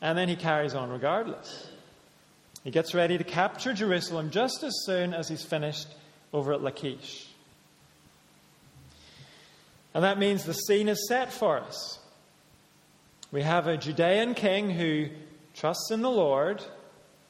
and 0.00 0.16
then 0.16 0.28
he 0.28 0.36
carries 0.36 0.74
on 0.74 0.90
regardless. 0.90 1.68
He 2.64 2.70
gets 2.70 2.94
ready 2.94 3.16
to 3.16 3.24
capture 3.24 3.72
Jerusalem 3.72 4.30
just 4.30 4.62
as 4.62 4.74
soon 4.84 5.14
as 5.14 5.28
he's 5.28 5.42
finished 5.42 5.88
over 6.32 6.52
at 6.52 6.62
Lachish. 6.62 7.26
And 9.94 10.04
that 10.04 10.18
means 10.18 10.44
the 10.44 10.52
scene 10.52 10.88
is 10.88 11.08
set 11.08 11.32
for 11.32 11.58
us. 11.58 11.98
We 13.32 13.42
have 13.42 13.66
a 13.66 13.76
Judean 13.76 14.34
king 14.34 14.70
who 14.70 15.08
trusts 15.54 15.90
in 15.90 16.02
the 16.02 16.10
Lord, 16.10 16.62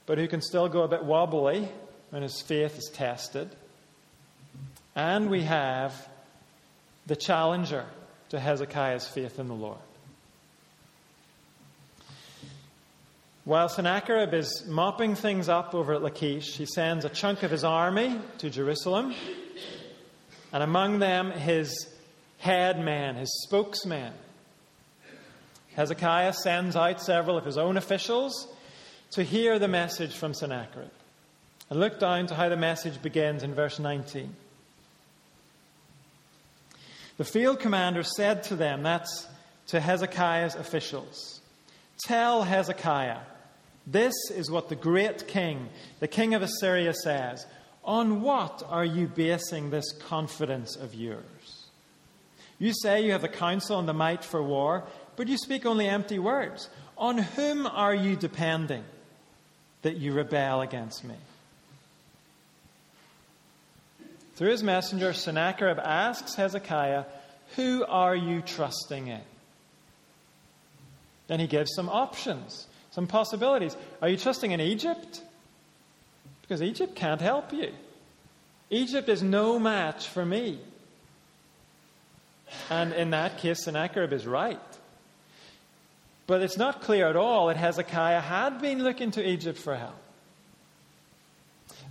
but 0.07 0.19
who 0.19 0.29
can 0.29 0.41
still 0.41 0.69
go 0.69 0.83
a 0.83 0.89
bit 0.89 1.05
wobbly 1.05 1.69
when 2.11 2.23
his 2.23 2.41
faith 2.41 2.77
is 2.77 2.91
tested. 2.93 3.51
And 4.95 5.31
we 5.31 5.43
have 5.43 6.09
the 7.07 7.17
challenger 7.17 7.87
to 8.31 8.41
Hezekiah's 8.41 9.07
faith 9.07 9.39
in 9.39 9.49
the 9.49 9.55
Lord. 9.55 9.79
While 13.51 13.69
Sennacherib 13.69 14.33
is 14.33 14.65
mopping 14.69 15.17
things 15.17 15.49
up 15.49 15.75
over 15.75 15.95
at 15.95 16.05
Lachish, 16.05 16.57
he 16.57 16.67
sends 16.67 17.05
a 17.05 17.09
chunk 17.09 17.43
of 17.43 17.51
his 17.51 17.65
army 17.65 18.17
to 18.39 18.49
Jerusalem, 18.49 19.13
and 20.53 20.63
among 20.63 21.01
them 21.01 21.33
his 21.33 21.89
head 22.39 22.79
man, 22.79 23.17
his 23.17 23.43
spokesman, 23.43 24.13
Hezekiah 25.75 26.33
sends 26.33 26.77
out 26.77 27.03
several 27.03 27.37
of 27.37 27.45
his 27.45 27.59
own 27.59 27.77
officials 27.77 28.47
to 29.15 29.25
hear 29.25 29.59
the 29.59 29.67
message 29.67 30.15
from 30.15 30.33
Sennacherib. 30.33 30.93
And 31.71 31.81
look 31.81 31.99
down 31.99 32.29
to 32.29 32.37
how 32.37 32.51
the 32.51 32.57
message 32.57 33.03
begins 33.03 33.43
in 33.43 33.53
verse 33.53 33.81
19. 33.81 34.33
The 37.17 37.25
field 37.25 37.59
commander 37.59 38.05
said 38.05 38.45
to 38.45 38.55
them, 38.55 38.85
that's 38.85 39.27
to 39.67 39.81
Hezekiah's 39.81 40.55
officials, 40.55 41.41
Tell 42.07 42.45
Hezekiah, 42.45 43.19
this 43.91 44.15
is 44.31 44.51
what 44.51 44.69
the 44.69 44.77
great 44.77 45.27
king, 45.27 45.69
the 45.99 46.09
king 46.09 46.35
of 46.35 46.43
Assyria, 46.43 46.95
says. 46.95 47.47
On 47.83 48.21
what 48.21 48.63
are 48.69 48.85
you 48.85 49.07
basing 49.09 49.71
this 49.71 49.93
confidence 49.93 50.77
of 50.77 50.95
yours? 50.95 51.67
You 52.59 52.73
say 52.75 53.05
you 53.05 53.13
have 53.13 53.23
the 53.23 53.29
counsel 53.29 53.79
and 53.79 53.89
the 53.89 53.95
might 53.95 54.23
for 54.23 54.43
war, 54.43 54.85
but 55.17 55.29
you 55.29 55.39
speak 55.39 55.65
only 55.65 55.89
empty 55.89 56.19
words. 56.19 56.69
On 56.99 57.17
whom 57.17 57.67
are 57.67 57.95
you 57.95 58.17
depending 58.17 58.85
that 59.83 59.97
you 59.97 60.13
rebel 60.13 60.61
against 60.61 61.03
me? 61.03 61.15
Through 64.35 64.51
his 64.51 64.63
messenger, 64.63 65.13
Sennacherib 65.13 65.79
asks 65.79 66.35
Hezekiah, 66.35 67.05
Who 67.57 67.85
are 67.87 68.15
you 68.15 68.43
trusting 68.43 69.09
in? 69.09 69.21
Then 71.27 71.41
he 71.41 71.47
gives 71.47 71.75
some 71.75 71.89
options, 71.89 72.67
some 72.91 73.07
possibilities. 73.07 73.77
Are 74.03 74.09
you 74.09 74.17
trusting 74.17 74.51
in 74.51 74.61
Egypt? 74.61 75.23
Because 76.43 76.63
Egypt 76.63 76.95
can't 76.95 77.21
help 77.21 77.53
you. 77.53 77.73
Egypt 78.71 79.09
is 79.09 79.23
no 79.23 79.59
match 79.59 80.09
for 80.09 80.25
me. 80.25 80.59
And 82.69 82.93
in 82.93 83.11
that 83.11 83.39
case, 83.39 83.65
Sennacherib 83.65 84.13
is 84.13 84.27
right. 84.27 84.59
But 86.27 86.43
it's 86.43 86.57
not 86.57 86.83
clear 86.83 87.09
at 87.09 87.17
all 87.17 87.49
that 87.49 87.57
Hezekiah 87.57 88.21
had 88.21 88.61
been 88.61 88.83
looking 88.83 89.11
to 89.13 89.29
Egypt 89.29 89.59
for 89.59 89.75
help. 89.75 89.97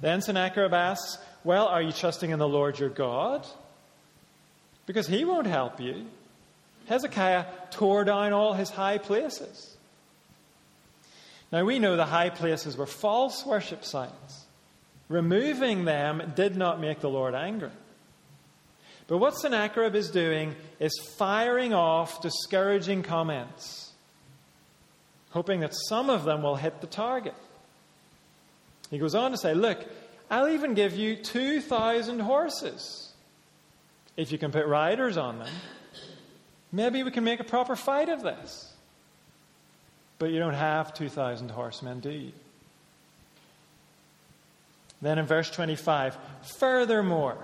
Then 0.01 0.21
Sennacherib 0.21 0.73
asks, 0.73 1.17
Well, 1.43 1.67
are 1.67 1.81
you 1.81 1.91
trusting 1.91 2.29
in 2.29 2.39
the 2.39 2.47
Lord 2.47 2.79
your 2.79 2.89
God? 2.89 3.45
Because 4.85 5.07
he 5.07 5.25
won't 5.25 5.47
help 5.47 5.79
you. 5.79 6.05
Hezekiah 6.87 7.45
tore 7.71 8.05
down 8.05 8.33
all 8.33 8.53
his 8.53 8.69
high 8.69 8.97
places. 8.97 9.75
Now 11.51 11.63
we 11.63 11.79
know 11.79 11.95
the 11.95 12.05
high 12.05 12.29
places 12.29 12.77
were 12.77 12.85
false 12.85 13.45
worship 13.45 13.83
sites. 13.83 14.45
Removing 15.07 15.85
them 15.85 16.33
did 16.35 16.55
not 16.55 16.79
make 16.79 16.99
the 16.99 17.09
Lord 17.09 17.33
angry. 17.33 17.71
But 19.07 19.17
what 19.17 19.35
Sennacherib 19.35 19.95
is 19.95 20.11
doing 20.11 20.55
is 20.79 20.91
firing 21.17 21.73
off 21.73 22.21
discouraging 22.21 23.01
comments, 23.01 23.91
hoping 25.31 25.61
that 25.61 25.73
some 25.87 26.11
of 26.11 26.25
them 26.25 26.43
will 26.43 26.57
hit 26.57 26.79
the 26.79 26.87
target. 26.87 27.33
He 28.91 28.99
goes 28.99 29.15
on 29.15 29.31
to 29.31 29.37
say, 29.37 29.55
Look, 29.55 29.83
I'll 30.29 30.49
even 30.49 30.75
give 30.75 30.95
you 30.95 31.15
2,000 31.15 32.19
horses 32.19 33.11
if 34.15 34.31
you 34.31 34.37
can 34.37 34.51
put 34.51 34.67
riders 34.67 35.17
on 35.17 35.39
them. 35.39 35.53
Maybe 36.71 37.01
we 37.01 37.09
can 37.09 37.23
make 37.23 37.39
a 37.39 37.43
proper 37.43 37.75
fight 37.75 38.09
of 38.09 38.21
this. 38.21 38.71
But 40.19 40.31
you 40.31 40.39
don't 40.39 40.53
have 40.53 40.93
2,000 40.93 41.49
horsemen, 41.49 42.01
do 42.01 42.11
you? 42.11 42.31
Then 45.01 45.17
in 45.17 45.25
verse 45.25 45.49
25, 45.49 46.17
furthermore, 46.59 47.37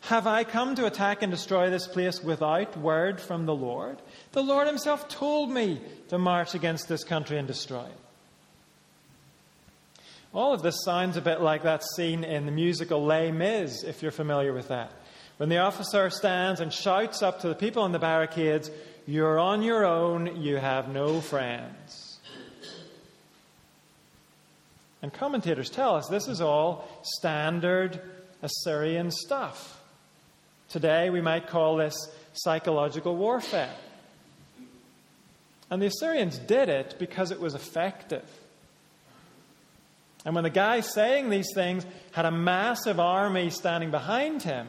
have 0.00 0.26
I 0.26 0.42
come 0.42 0.74
to 0.74 0.86
attack 0.86 1.22
and 1.22 1.30
destroy 1.30 1.70
this 1.70 1.86
place 1.86 2.22
without 2.22 2.76
word 2.76 3.20
from 3.20 3.46
the 3.46 3.54
Lord? 3.54 3.98
The 4.32 4.42
Lord 4.42 4.66
Himself 4.66 5.08
told 5.08 5.50
me 5.50 5.80
to 6.08 6.18
march 6.18 6.54
against 6.54 6.88
this 6.88 7.04
country 7.04 7.38
and 7.38 7.46
destroy 7.46 7.84
it. 7.84 8.00
All 10.34 10.52
of 10.52 10.62
this 10.62 10.84
sounds 10.84 11.16
a 11.16 11.22
bit 11.22 11.40
like 11.40 11.62
that 11.62 11.84
scene 11.96 12.24
in 12.24 12.46
the 12.46 12.52
musical 12.52 13.04
Les 13.04 13.30
Mis, 13.30 13.84
if 13.84 14.02
you're 14.02 14.10
familiar 14.10 14.52
with 14.52 14.68
that. 14.68 14.92
When 15.36 15.48
the 15.48 15.58
officer 15.58 16.10
stands 16.10 16.60
and 16.60 16.72
shouts 16.72 17.22
up 17.22 17.40
to 17.40 17.48
the 17.48 17.54
people 17.54 17.84
on 17.84 17.92
the 17.92 17.98
barricades, 18.00 18.70
You're 19.06 19.38
on 19.38 19.62
your 19.62 19.86
own, 19.86 20.42
you 20.42 20.56
have 20.56 20.88
no 20.88 21.20
friends. 21.20 22.07
And 25.02 25.12
commentators 25.12 25.70
tell 25.70 25.94
us 25.94 26.08
this 26.08 26.28
is 26.28 26.40
all 26.40 26.88
standard 27.02 28.00
Assyrian 28.42 29.10
stuff. 29.10 29.80
Today, 30.68 31.10
we 31.10 31.20
might 31.20 31.48
call 31.48 31.76
this 31.76 31.94
psychological 32.34 33.16
warfare. 33.16 33.74
And 35.70 35.80
the 35.82 35.86
Assyrians 35.86 36.38
did 36.38 36.68
it 36.68 36.96
because 36.98 37.30
it 37.30 37.40
was 37.40 37.54
effective. 37.54 38.28
And 40.24 40.34
when 40.34 40.44
the 40.44 40.50
guy 40.50 40.80
saying 40.80 41.30
these 41.30 41.52
things 41.54 41.86
had 42.12 42.24
a 42.24 42.30
massive 42.30 42.98
army 43.00 43.50
standing 43.50 43.90
behind 43.90 44.42
him, 44.42 44.66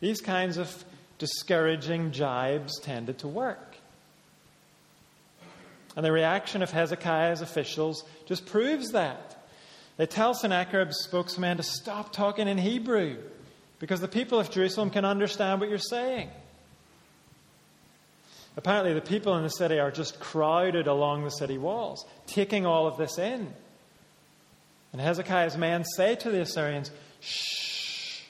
these 0.00 0.20
kinds 0.20 0.56
of 0.56 0.84
discouraging 1.18 2.12
jibes 2.12 2.78
tended 2.80 3.18
to 3.18 3.28
work. 3.28 3.69
And 5.96 6.04
the 6.04 6.12
reaction 6.12 6.62
of 6.62 6.70
Hezekiah's 6.70 7.40
officials 7.40 8.04
just 8.26 8.46
proves 8.46 8.92
that. 8.92 9.36
They 9.96 10.06
tell 10.06 10.34
Sennacherib's 10.34 10.98
spokesman 11.04 11.56
to 11.58 11.62
stop 11.62 12.12
talking 12.12 12.48
in 12.48 12.58
Hebrew 12.58 13.18
because 13.78 14.00
the 14.00 14.08
people 14.08 14.38
of 14.38 14.50
Jerusalem 14.50 14.90
can 14.90 15.04
understand 15.04 15.60
what 15.60 15.68
you're 15.68 15.78
saying. 15.78 16.30
Apparently, 18.56 18.94
the 18.94 19.00
people 19.00 19.36
in 19.36 19.42
the 19.42 19.50
city 19.50 19.78
are 19.78 19.90
just 19.90 20.20
crowded 20.20 20.86
along 20.86 21.24
the 21.24 21.30
city 21.30 21.58
walls, 21.58 22.04
taking 22.26 22.66
all 22.66 22.86
of 22.86 22.96
this 22.96 23.18
in. 23.18 23.52
And 24.92 25.00
Hezekiah's 25.00 25.56
men 25.56 25.84
say 25.84 26.14
to 26.16 26.30
the 26.30 26.40
Assyrians, 26.40 26.90
Shh, 27.20 28.22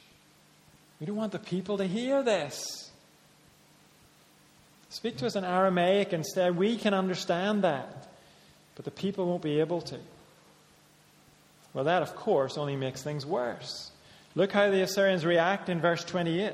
we 1.00 1.06
don't 1.06 1.16
want 1.16 1.32
the 1.32 1.38
people 1.38 1.78
to 1.78 1.86
hear 1.86 2.22
this. 2.22 2.79
Speak 5.00 5.16
to 5.16 5.26
us 5.26 5.34
in 5.34 5.46
Aramaic 5.46 6.12
instead. 6.12 6.58
We 6.58 6.76
can 6.76 6.92
understand 6.92 7.64
that. 7.64 8.06
But 8.74 8.84
the 8.84 8.90
people 8.90 9.24
won't 9.24 9.40
be 9.40 9.60
able 9.60 9.80
to. 9.80 9.96
Well, 11.72 11.84
that, 11.84 12.02
of 12.02 12.14
course, 12.14 12.58
only 12.58 12.76
makes 12.76 13.02
things 13.02 13.24
worse. 13.24 13.92
Look 14.34 14.52
how 14.52 14.70
the 14.70 14.82
Assyrians 14.82 15.24
react 15.24 15.70
in 15.70 15.80
verse 15.80 16.04
28. 16.04 16.52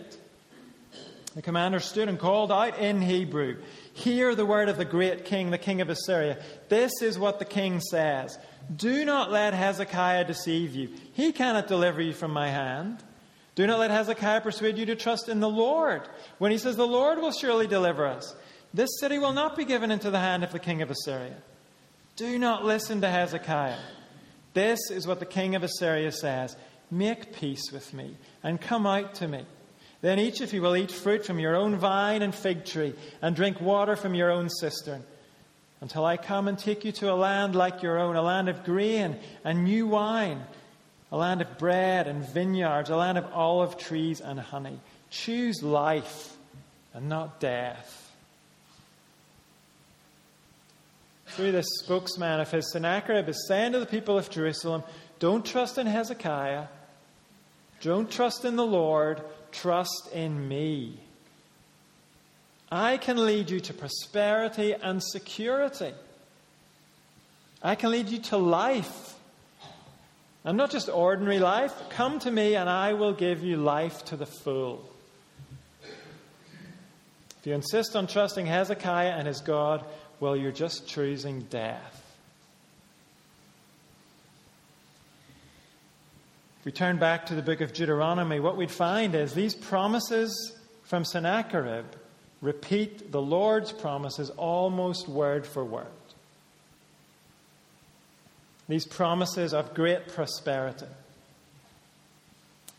The 1.34 1.42
commander 1.42 1.80
stood 1.80 2.08
and 2.08 2.20
called 2.20 2.52
out 2.52 2.78
in 2.78 3.02
Hebrew 3.02 3.56
Hear 3.94 4.36
the 4.36 4.46
word 4.46 4.68
of 4.68 4.76
the 4.76 4.84
great 4.84 5.24
king, 5.24 5.50
the 5.50 5.58
king 5.58 5.80
of 5.80 5.88
Assyria. 5.88 6.40
This 6.68 6.92
is 7.02 7.18
what 7.18 7.40
the 7.40 7.44
king 7.44 7.80
says 7.80 8.38
Do 8.76 9.04
not 9.04 9.32
let 9.32 9.54
Hezekiah 9.54 10.24
deceive 10.24 10.76
you. 10.76 10.90
He 11.14 11.32
cannot 11.32 11.66
deliver 11.66 12.00
you 12.00 12.12
from 12.12 12.30
my 12.30 12.48
hand. 12.48 13.02
Do 13.56 13.66
not 13.66 13.80
let 13.80 13.90
Hezekiah 13.90 14.42
persuade 14.42 14.78
you 14.78 14.86
to 14.86 14.94
trust 14.94 15.28
in 15.28 15.40
the 15.40 15.48
Lord. 15.48 16.02
When 16.38 16.52
he 16.52 16.58
says, 16.58 16.76
The 16.76 16.86
Lord 16.86 17.18
will 17.18 17.32
surely 17.32 17.66
deliver 17.66 18.06
us, 18.06 18.36
this 18.72 19.00
city 19.00 19.18
will 19.18 19.32
not 19.32 19.56
be 19.56 19.64
given 19.64 19.90
into 19.90 20.10
the 20.10 20.20
hand 20.20 20.44
of 20.44 20.52
the 20.52 20.58
king 20.58 20.82
of 20.82 20.90
Assyria. 20.90 21.36
Do 22.16 22.38
not 22.38 22.64
listen 22.64 23.00
to 23.00 23.08
Hezekiah. 23.08 23.78
This 24.52 24.90
is 24.90 25.06
what 25.06 25.20
the 25.20 25.26
king 25.26 25.54
of 25.54 25.62
Assyria 25.62 26.12
says 26.12 26.54
Make 26.90 27.34
peace 27.34 27.72
with 27.72 27.92
me 27.94 28.16
and 28.42 28.60
come 28.60 28.86
out 28.86 29.14
to 29.16 29.28
me. 29.28 29.44
Then 30.02 30.18
each 30.18 30.42
of 30.42 30.52
you 30.52 30.60
will 30.60 30.76
eat 30.76 30.92
fruit 30.92 31.24
from 31.24 31.38
your 31.38 31.56
own 31.56 31.76
vine 31.76 32.20
and 32.22 32.34
fig 32.34 32.66
tree 32.66 32.94
and 33.22 33.34
drink 33.34 33.60
water 33.60 33.96
from 33.96 34.14
your 34.14 34.30
own 34.30 34.50
cistern 34.50 35.02
until 35.80 36.04
I 36.04 36.18
come 36.18 36.46
and 36.46 36.58
take 36.58 36.84
you 36.84 36.92
to 36.92 37.12
a 37.12 37.16
land 37.16 37.54
like 37.54 37.82
your 37.82 37.98
own, 37.98 38.16
a 38.16 38.22
land 38.22 38.48
of 38.50 38.64
grain 38.64 39.18
and 39.44 39.64
new 39.64 39.86
wine 39.86 40.42
a 41.12 41.16
land 41.16 41.40
of 41.40 41.58
bread 41.58 42.08
and 42.08 42.24
vineyards, 42.28 42.90
a 42.90 42.96
land 42.96 43.18
of 43.18 43.26
olive 43.32 43.78
trees 43.78 44.20
and 44.20 44.40
honey. 44.40 44.80
Choose 45.10 45.62
life 45.62 46.36
and 46.94 47.08
not 47.08 47.38
death. 47.38 48.02
Through 51.26 51.52
this 51.52 51.66
spokesman 51.82 52.40
of 52.40 52.50
his, 52.50 52.72
Sennacherib 52.72 53.28
is 53.28 53.46
saying 53.46 53.72
to 53.72 53.80
the 53.80 53.86
people 53.86 54.16
of 54.16 54.30
Jerusalem, 54.30 54.82
Don't 55.18 55.44
trust 55.44 55.76
in 55.78 55.86
Hezekiah. 55.86 56.66
Don't 57.82 58.10
trust 58.10 58.44
in 58.44 58.56
the 58.56 58.66
Lord. 58.66 59.20
Trust 59.52 60.08
in 60.12 60.48
me. 60.48 60.98
I 62.70 62.96
can 62.96 63.24
lead 63.24 63.50
you 63.50 63.60
to 63.60 63.74
prosperity 63.74 64.72
and 64.72 65.02
security. 65.02 65.92
I 67.62 67.74
can 67.74 67.90
lead 67.90 68.08
you 68.08 68.18
to 68.18 68.36
life 68.36 69.05
and 70.46 70.56
not 70.56 70.70
just 70.70 70.88
ordinary 70.88 71.40
life. 71.40 71.74
Come 71.90 72.20
to 72.20 72.30
me 72.30 72.54
and 72.54 72.70
I 72.70 72.92
will 72.92 73.12
give 73.12 73.42
you 73.42 73.56
life 73.56 74.04
to 74.06 74.16
the 74.16 74.26
full. 74.26 74.88
If 77.40 77.46
you 77.46 77.52
insist 77.52 77.96
on 77.96 78.06
trusting 78.06 78.46
Hezekiah 78.46 79.10
and 79.10 79.26
his 79.26 79.40
God, 79.40 79.84
well, 80.20 80.36
you're 80.36 80.52
just 80.52 80.86
choosing 80.86 81.40
death. 81.50 81.92
If 86.60 86.64
we 86.64 86.72
turn 86.72 86.98
back 86.98 87.26
to 87.26 87.34
the 87.34 87.42
book 87.42 87.60
of 87.60 87.72
Deuteronomy, 87.72 88.38
what 88.38 88.56
we'd 88.56 88.70
find 88.70 89.16
is 89.16 89.34
these 89.34 89.54
promises 89.54 90.56
from 90.84 91.04
Sennacherib 91.04 91.86
repeat 92.40 93.10
the 93.10 93.20
Lord's 93.20 93.72
promises 93.72 94.30
almost 94.30 95.08
word 95.08 95.44
for 95.44 95.64
word 95.64 95.86
these 98.68 98.86
promises 98.86 99.54
of 99.54 99.74
great 99.74 100.08
prosperity. 100.08 100.86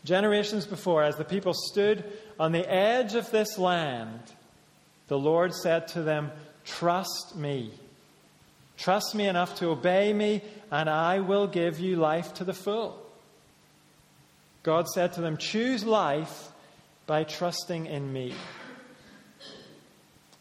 Generations 0.04 0.66
before, 0.66 1.02
as 1.02 1.16
the 1.16 1.24
people 1.24 1.54
stood 1.54 2.04
on 2.38 2.52
the 2.52 2.70
edge 2.70 3.14
of 3.14 3.30
this 3.30 3.58
land, 3.58 4.20
the 5.08 5.18
Lord 5.18 5.54
said 5.54 5.88
to 5.88 6.02
them, 6.02 6.30
Trust 6.64 7.36
me. 7.36 7.70
Trust 8.76 9.14
me 9.14 9.26
enough 9.26 9.56
to 9.56 9.68
obey 9.68 10.12
me, 10.12 10.42
and 10.70 10.88
I 10.88 11.20
will 11.20 11.46
give 11.46 11.80
you 11.80 11.96
life 11.96 12.34
to 12.34 12.44
the 12.44 12.54
full. 12.54 13.02
God 14.62 14.86
said 14.88 15.14
to 15.14 15.20
them, 15.20 15.36
Choose 15.36 15.84
life 15.84 16.50
by 17.06 17.24
trusting 17.24 17.86
in 17.86 18.12
me. 18.12 18.34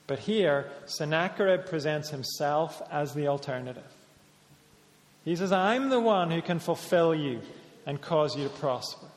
But 0.06 0.20
here, 0.20 0.70
Sennacherib 0.86 1.66
presents 1.66 2.10
himself 2.10 2.82
as 2.92 3.14
the 3.14 3.28
alternative. 3.28 3.97
He 5.28 5.36
says, 5.36 5.52
I'm 5.52 5.90
the 5.90 6.00
one 6.00 6.32
who 6.32 6.42
can 6.42 6.60
fulfill 6.60 7.14
you 7.14 7.42
and 7.86 8.00
cause 8.00 8.38
you 8.38 8.46
to 8.46 8.50
prosper. 8.50 9.08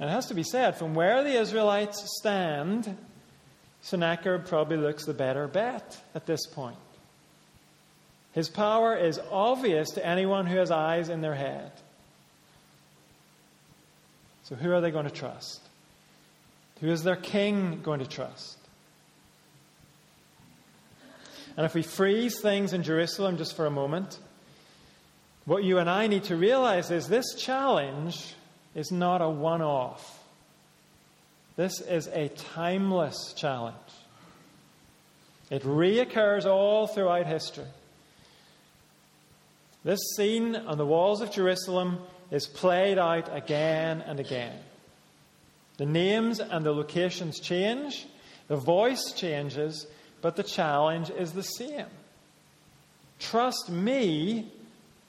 And 0.00 0.08
it 0.08 0.12
has 0.14 0.28
to 0.28 0.34
be 0.34 0.42
said, 0.42 0.78
from 0.78 0.94
where 0.94 1.22
the 1.22 1.38
Israelites 1.38 2.02
stand, 2.18 2.96
Sennacherib 3.82 4.46
probably 4.46 4.78
looks 4.78 5.04
the 5.04 5.12
better 5.12 5.46
bet 5.46 6.02
at 6.14 6.24
this 6.24 6.46
point. 6.46 6.78
His 8.32 8.48
power 8.48 8.96
is 8.96 9.20
obvious 9.30 9.90
to 9.90 10.06
anyone 10.06 10.46
who 10.46 10.56
has 10.56 10.70
eyes 10.70 11.10
in 11.10 11.20
their 11.20 11.34
head. 11.34 11.70
So, 14.44 14.54
who 14.54 14.72
are 14.72 14.80
they 14.80 14.90
going 14.90 15.04
to 15.04 15.10
trust? 15.10 15.60
Who 16.80 16.88
is 16.88 17.02
their 17.02 17.16
king 17.16 17.82
going 17.82 18.00
to 18.00 18.08
trust? 18.08 18.57
And 21.58 21.66
if 21.66 21.74
we 21.74 21.82
freeze 21.82 22.40
things 22.40 22.72
in 22.72 22.84
Jerusalem 22.84 23.36
just 23.36 23.56
for 23.56 23.66
a 23.66 23.70
moment, 23.70 24.20
what 25.44 25.64
you 25.64 25.78
and 25.78 25.90
I 25.90 26.06
need 26.06 26.22
to 26.24 26.36
realize 26.36 26.92
is 26.92 27.08
this 27.08 27.34
challenge 27.34 28.32
is 28.76 28.92
not 28.92 29.20
a 29.20 29.28
one 29.28 29.60
off. 29.60 30.22
This 31.56 31.80
is 31.80 32.06
a 32.12 32.28
timeless 32.28 33.32
challenge. 33.36 33.74
It 35.50 35.64
reoccurs 35.64 36.46
all 36.46 36.86
throughout 36.86 37.26
history. 37.26 37.64
This 39.82 39.98
scene 40.14 40.54
on 40.54 40.78
the 40.78 40.86
walls 40.86 41.22
of 41.22 41.32
Jerusalem 41.32 41.98
is 42.30 42.46
played 42.46 42.98
out 42.98 43.36
again 43.36 44.00
and 44.02 44.20
again. 44.20 44.56
The 45.78 45.86
names 45.86 46.38
and 46.38 46.64
the 46.64 46.70
locations 46.70 47.40
change, 47.40 48.06
the 48.46 48.56
voice 48.56 49.12
changes, 49.16 49.88
but 50.20 50.36
the 50.36 50.42
challenge 50.42 51.10
is 51.10 51.32
the 51.32 51.42
same. 51.42 51.86
Trust 53.18 53.70
me, 53.70 54.50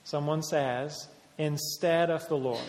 someone 0.04 0.42
says, 0.42 1.08
instead 1.38 2.10
of 2.10 2.28
the 2.28 2.36
Lord. 2.36 2.60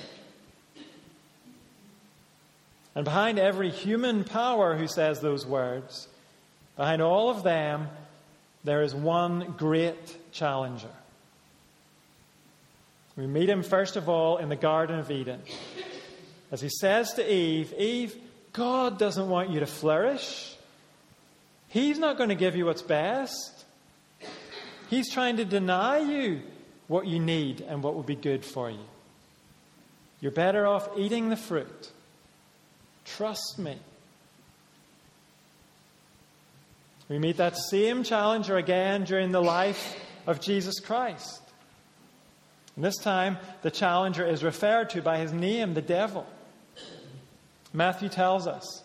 And 2.96 3.06
behind 3.06 3.40
every 3.40 3.70
human 3.70 4.24
power 4.24 4.76
who 4.76 4.88
says 4.88 5.20
those 5.20 5.46
words, 5.46 6.08
behind 6.76 7.02
all 7.02 7.30
of 7.30 7.44
them, 7.44 7.88
there 8.64 8.84
is 8.84 8.94
one 8.94 9.56
great 9.58 10.18
challenger. 10.32 10.90
We 13.16 13.28
meet 13.28 13.50
him, 13.50 13.64
first 13.64 13.96
of 13.96 14.10
all, 14.10 14.38
in 14.38 14.50
the 14.50 14.56
Garden 14.56 15.00
of 15.00 15.12
Eden. 15.12 15.42
As 16.52 16.62
he 16.62 16.70
says 16.70 17.14
to 17.14 17.34
Eve, 17.34 17.74
Eve, 17.78 18.16
God 18.54 18.98
doesn't 18.98 19.30
want 19.30 19.50
you 19.50 19.62
to 19.62 19.66
flourish. 19.66 20.51
He's 21.72 21.98
not 21.98 22.18
going 22.18 22.30
to 22.30 22.36
give 22.36 22.58
you 22.58 22.66
what's 22.66 22.82
best. 22.82 23.66
He's 24.90 25.10
trying 25.10 25.38
to 25.38 25.46
deny 25.46 26.00
you 26.00 26.42
what 26.88 27.08
you 27.08 27.18
need 27.18 27.62
and 27.62 27.82
what 27.82 27.96
will 27.96 28.04
be 28.04 28.16
good 28.16 28.44
for 28.44 28.70
you. 28.70 28.84
You're 30.20 30.34
better 30.34 30.68
off 30.68 30.90
eating 30.98 31.30
the 31.30 31.38
fruit. 31.38 31.92
Trust 33.06 33.58
me. 33.58 33.78
We 37.08 37.20
meet 37.20 37.38
that 37.38 37.58
same 37.58 38.04
challenger 38.04 38.58
again 38.58 39.06
during 39.06 39.32
the 39.32 39.42
life 39.42 39.96
of 40.28 40.42
Jesus 40.42 40.82
Christ. 40.82 41.42
And 42.76 42.84
this 42.84 42.98
time, 42.98 43.38
the 43.62 43.72
challenger 43.72 44.26
is 44.26 44.44
referred 44.44 44.90
to 44.90 45.02
by 45.02 45.20
his 45.20 45.32
name, 45.32 45.74
the 45.74 45.82
devil. 45.82 46.28
Matthew 47.72 48.10
tells 48.10 48.46
us 48.46 48.84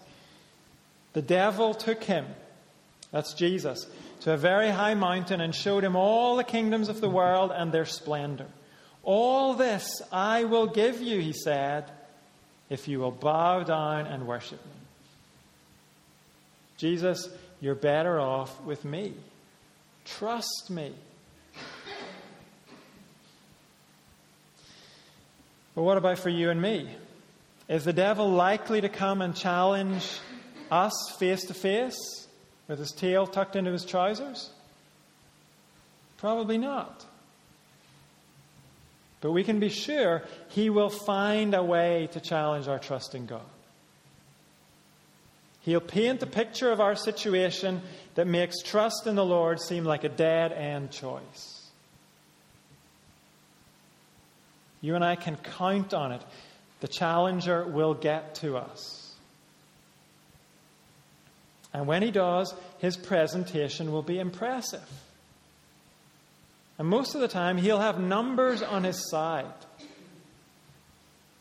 the 1.15 1.23
devil 1.23 1.75
took 1.75 2.05
him 2.05 2.27
that's 3.11 3.35
Jesus. 3.35 3.87
To 4.21 4.33
a 4.33 4.37
very 4.37 4.71
high 4.71 4.95
mountain 4.95 5.41
and 5.41 5.55
showed 5.55 5.85
him 5.85 5.97
all 5.97 6.37
the 6.37 6.45
kingdoms 6.45 6.89
of 6.89 7.01
the 7.01 7.09
world 7.09 7.53
and 7.55 7.73
their 7.73 7.85
splendor. 7.85 8.47
All 9.03 9.55
this 9.55 10.03
I 10.11 10.45
will 10.45 10.67
give 10.67 11.01
you, 11.01 11.21
he 11.21 11.33
said, 11.33 11.85
if 12.69 12.89
you 12.89 12.99
will 12.99 13.13
bow 13.13 13.63
down 13.63 14.07
and 14.07 14.27
worship 14.27 14.65
me. 14.65 14.73
Jesus, 16.77 17.29
you're 17.61 17.75
better 17.75 18.21
off 18.21 18.61
with 18.63 18.85
me. 18.85 19.15
Trust 20.05 20.69
me. 20.71 20.93
But 25.75 25.83
what 25.83 25.99
about 25.99 26.19
for 26.19 26.31
you 26.31 26.51
and 26.51 26.61
me? 26.61 26.89
Is 27.69 27.85
the 27.85 27.93
devil 27.93 28.31
likely 28.31 28.81
to 28.81 28.89
come 28.89 29.21
and 29.21 29.35
challenge 29.37 30.21
us 30.71 31.15
face 31.19 31.45
to 31.45 31.55
face? 31.55 32.26
With 32.69 32.79
his 32.79 32.93
tail 32.93 33.27
tucked 33.27 33.57
into 33.57 33.73
his 33.73 33.85
trousers? 33.85 34.51
Probably 36.19 36.59
not. 36.59 37.05
But 39.21 39.33
we 39.33 39.45
can 39.45 39.61
be 39.61 39.69
sure 39.69 40.23
he 40.49 40.71
will 40.71 40.91
find 40.91 41.55
a 41.55 41.63
way 41.63 42.09
to 42.13 42.21
challenge 42.21 42.69
our 42.69 42.79
trust 42.79 43.15
in 43.15 43.27
God. 43.27 43.41
He'll 45.63 45.81
paint 45.81 46.23
a 46.23 46.27
picture 46.27 46.71
of 46.71 46.81
our 46.81 46.95
situation 46.95 47.83
that 48.15 48.29
makes 48.29 48.63
trust 48.63 49.07
in 49.07 49.17
the 49.17 49.25
Lord 49.25 49.61
seem 49.61 49.85
like 49.85 50.05
a 50.05 50.09
dead 50.09 50.53
end 50.53 50.93
choice. 50.93 51.69
You 54.81 54.95
and 54.95 55.05
I 55.05 55.17
can 55.17 55.37
count 55.37 55.93
on 55.93 56.13
it. 56.13 56.23
The 56.81 56.87
challenger 56.87 57.65
will 57.65 57.95
get 57.95 58.37
to 58.37 58.57
us. 58.59 58.96
And 61.77 61.87
when 61.87 62.01
he 62.01 62.11
does, 62.11 62.55
his 62.79 62.97
presentation 62.97 63.93
will 63.93 64.03
be 64.03 64.19
impressive. 64.19 64.89
And 66.79 66.89
most 66.89 67.15
of 67.15 67.21
the 67.21 67.29
time, 67.29 67.59
he'll 67.59 67.81
have 67.81 68.01
numbers 68.01 68.63
on 68.63 68.83
his 68.83 69.11
side. 69.11 69.45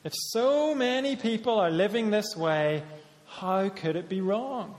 If 0.04 0.12
so 0.14 0.76
many 0.76 1.16
people 1.16 1.58
are 1.58 1.72
living 1.72 2.12
this 2.12 2.36
way, 2.36 2.84
how 3.28 3.70
could 3.70 3.96
it 3.96 4.10
be 4.10 4.20
wrong? 4.20 4.76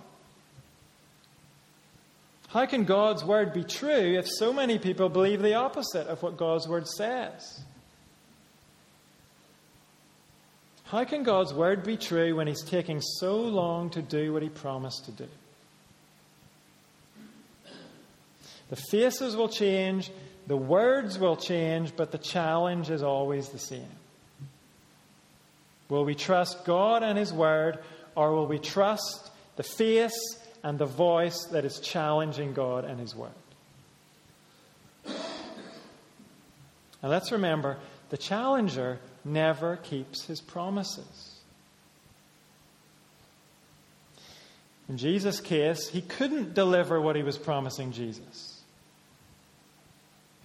How 2.48 2.66
can 2.66 2.84
God's 2.84 3.24
word 3.24 3.54
be 3.54 3.64
true 3.64 4.18
if 4.18 4.28
so 4.28 4.52
many 4.52 4.78
people 4.78 5.08
believe 5.08 5.40
the 5.40 5.54
opposite 5.54 6.06
of 6.06 6.22
what 6.22 6.36
God's 6.36 6.68
word 6.68 6.86
says? 6.86 7.60
How 10.84 11.04
can 11.04 11.22
God's 11.22 11.54
word 11.54 11.82
be 11.82 11.96
true 11.96 12.36
when 12.36 12.46
He's 12.46 12.62
taking 12.62 13.00
so 13.00 13.40
long 13.40 13.88
to 13.90 14.02
do 14.02 14.34
what 14.34 14.42
He 14.42 14.50
promised 14.50 15.06
to 15.06 15.12
do? 15.12 15.28
The 18.68 18.76
faces 18.76 19.36
will 19.36 19.48
change, 19.48 20.10
the 20.46 20.56
words 20.56 21.18
will 21.18 21.36
change, 21.36 21.94
but 21.96 22.10
the 22.10 22.18
challenge 22.18 22.90
is 22.90 23.02
always 23.02 23.48
the 23.48 23.58
same. 23.58 23.88
Will 25.88 26.04
we 26.04 26.14
trust 26.14 26.64
God 26.64 27.02
and 27.02 27.16
His 27.16 27.32
Word, 27.32 27.78
or 28.16 28.32
will 28.32 28.46
we 28.46 28.58
trust 28.58 29.30
the 29.56 29.62
face 29.62 30.18
and 30.64 30.78
the 30.78 30.86
voice 30.86 31.44
that 31.52 31.64
is 31.64 31.78
challenging 31.78 32.52
God 32.52 32.84
and 32.84 32.98
His 32.98 33.14
Word? 33.14 33.30
And 35.06 37.12
let's 37.12 37.30
remember 37.30 37.78
the 38.10 38.16
challenger 38.16 38.98
never 39.24 39.76
keeps 39.76 40.24
his 40.24 40.40
promises. 40.40 41.40
In 44.88 44.98
Jesus' 44.98 45.40
case, 45.40 45.88
he 45.88 46.00
couldn't 46.00 46.54
deliver 46.54 47.00
what 47.00 47.16
he 47.16 47.22
was 47.22 47.36
promising 47.36 47.92
Jesus. 47.92 48.55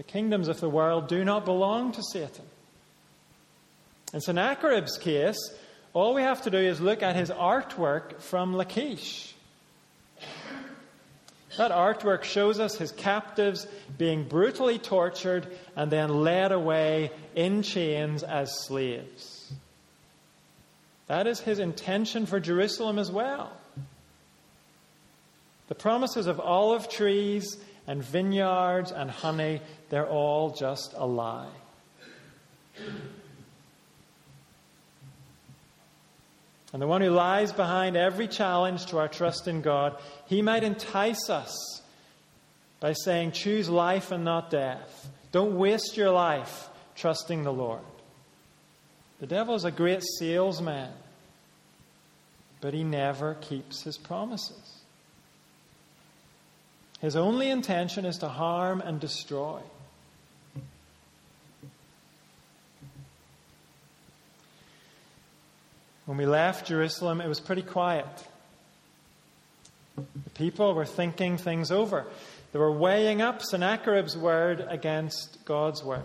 The 0.01 0.07
kingdoms 0.11 0.47
of 0.47 0.59
the 0.59 0.67
world 0.67 1.07
do 1.07 1.23
not 1.23 1.45
belong 1.45 1.91
to 1.91 2.01
Satan. 2.01 2.45
In 4.11 4.19
Sennacherib's 4.19 4.97
case, 4.97 5.37
all 5.93 6.15
we 6.15 6.23
have 6.23 6.41
to 6.41 6.49
do 6.49 6.57
is 6.57 6.81
look 6.81 7.03
at 7.03 7.15
his 7.15 7.29
artwork 7.29 8.19
from 8.19 8.55
Lachish. 8.55 9.35
That 11.55 11.69
artwork 11.69 12.23
shows 12.23 12.59
us 12.59 12.79
his 12.79 12.91
captives 12.91 13.67
being 13.99 14.23
brutally 14.23 14.79
tortured 14.79 15.55
and 15.75 15.91
then 15.91 16.23
led 16.23 16.51
away 16.51 17.11
in 17.35 17.61
chains 17.61 18.23
as 18.23 18.65
slaves. 18.65 19.53
That 21.05 21.27
is 21.27 21.41
his 21.41 21.59
intention 21.59 22.25
for 22.25 22.39
Jerusalem 22.39 22.97
as 22.97 23.11
well. 23.11 23.55
The 25.67 25.75
promises 25.75 26.25
of 26.25 26.39
olive 26.39 26.89
trees 26.89 27.59
and 27.87 28.03
vineyards 28.03 28.91
and 28.91 29.09
honey, 29.09 29.61
they're 29.89 30.07
all 30.07 30.51
just 30.51 30.93
a 30.95 31.05
lie. 31.05 31.49
And 36.73 36.81
the 36.81 36.87
one 36.87 37.01
who 37.01 37.09
lies 37.09 37.51
behind 37.51 37.97
every 37.97 38.27
challenge 38.27 38.85
to 38.87 38.97
our 38.97 39.09
trust 39.09 39.47
in 39.47 39.61
God, 39.61 39.97
he 40.27 40.41
might 40.41 40.63
entice 40.63 41.29
us 41.29 41.81
by 42.79 42.93
saying, 42.93 43.33
Choose 43.33 43.69
life 43.69 44.11
and 44.11 44.23
not 44.23 44.49
death. 44.49 45.09
Don't 45.31 45.57
waste 45.57 45.97
your 45.97 46.11
life 46.11 46.69
trusting 46.95 47.43
the 47.43 47.53
Lord. 47.53 47.81
The 49.19 49.27
devil 49.27 49.55
is 49.55 49.65
a 49.65 49.71
great 49.71 50.01
salesman, 50.17 50.89
but 52.61 52.73
he 52.73 52.83
never 52.83 53.35
keeps 53.35 53.83
his 53.83 53.97
promises. 53.97 54.80
His 57.01 57.15
only 57.15 57.49
intention 57.49 58.05
is 58.05 58.19
to 58.19 58.27
harm 58.27 58.79
and 58.79 58.99
destroy. 58.99 59.59
When 66.05 66.17
we 66.17 66.25
left 66.25 66.67
Jerusalem, 66.67 67.19
it 67.19 67.27
was 67.27 67.39
pretty 67.39 67.63
quiet. 67.63 68.05
The 69.95 70.29
people 70.35 70.75
were 70.75 70.85
thinking 70.85 71.37
things 71.37 71.71
over. 71.71 72.05
They 72.51 72.59
were 72.59 72.71
weighing 72.71 73.21
up 73.21 73.41
Sennacherib's 73.41 74.15
word 74.15 74.65
against 74.67 75.43
God's 75.45 75.83
word. 75.83 76.03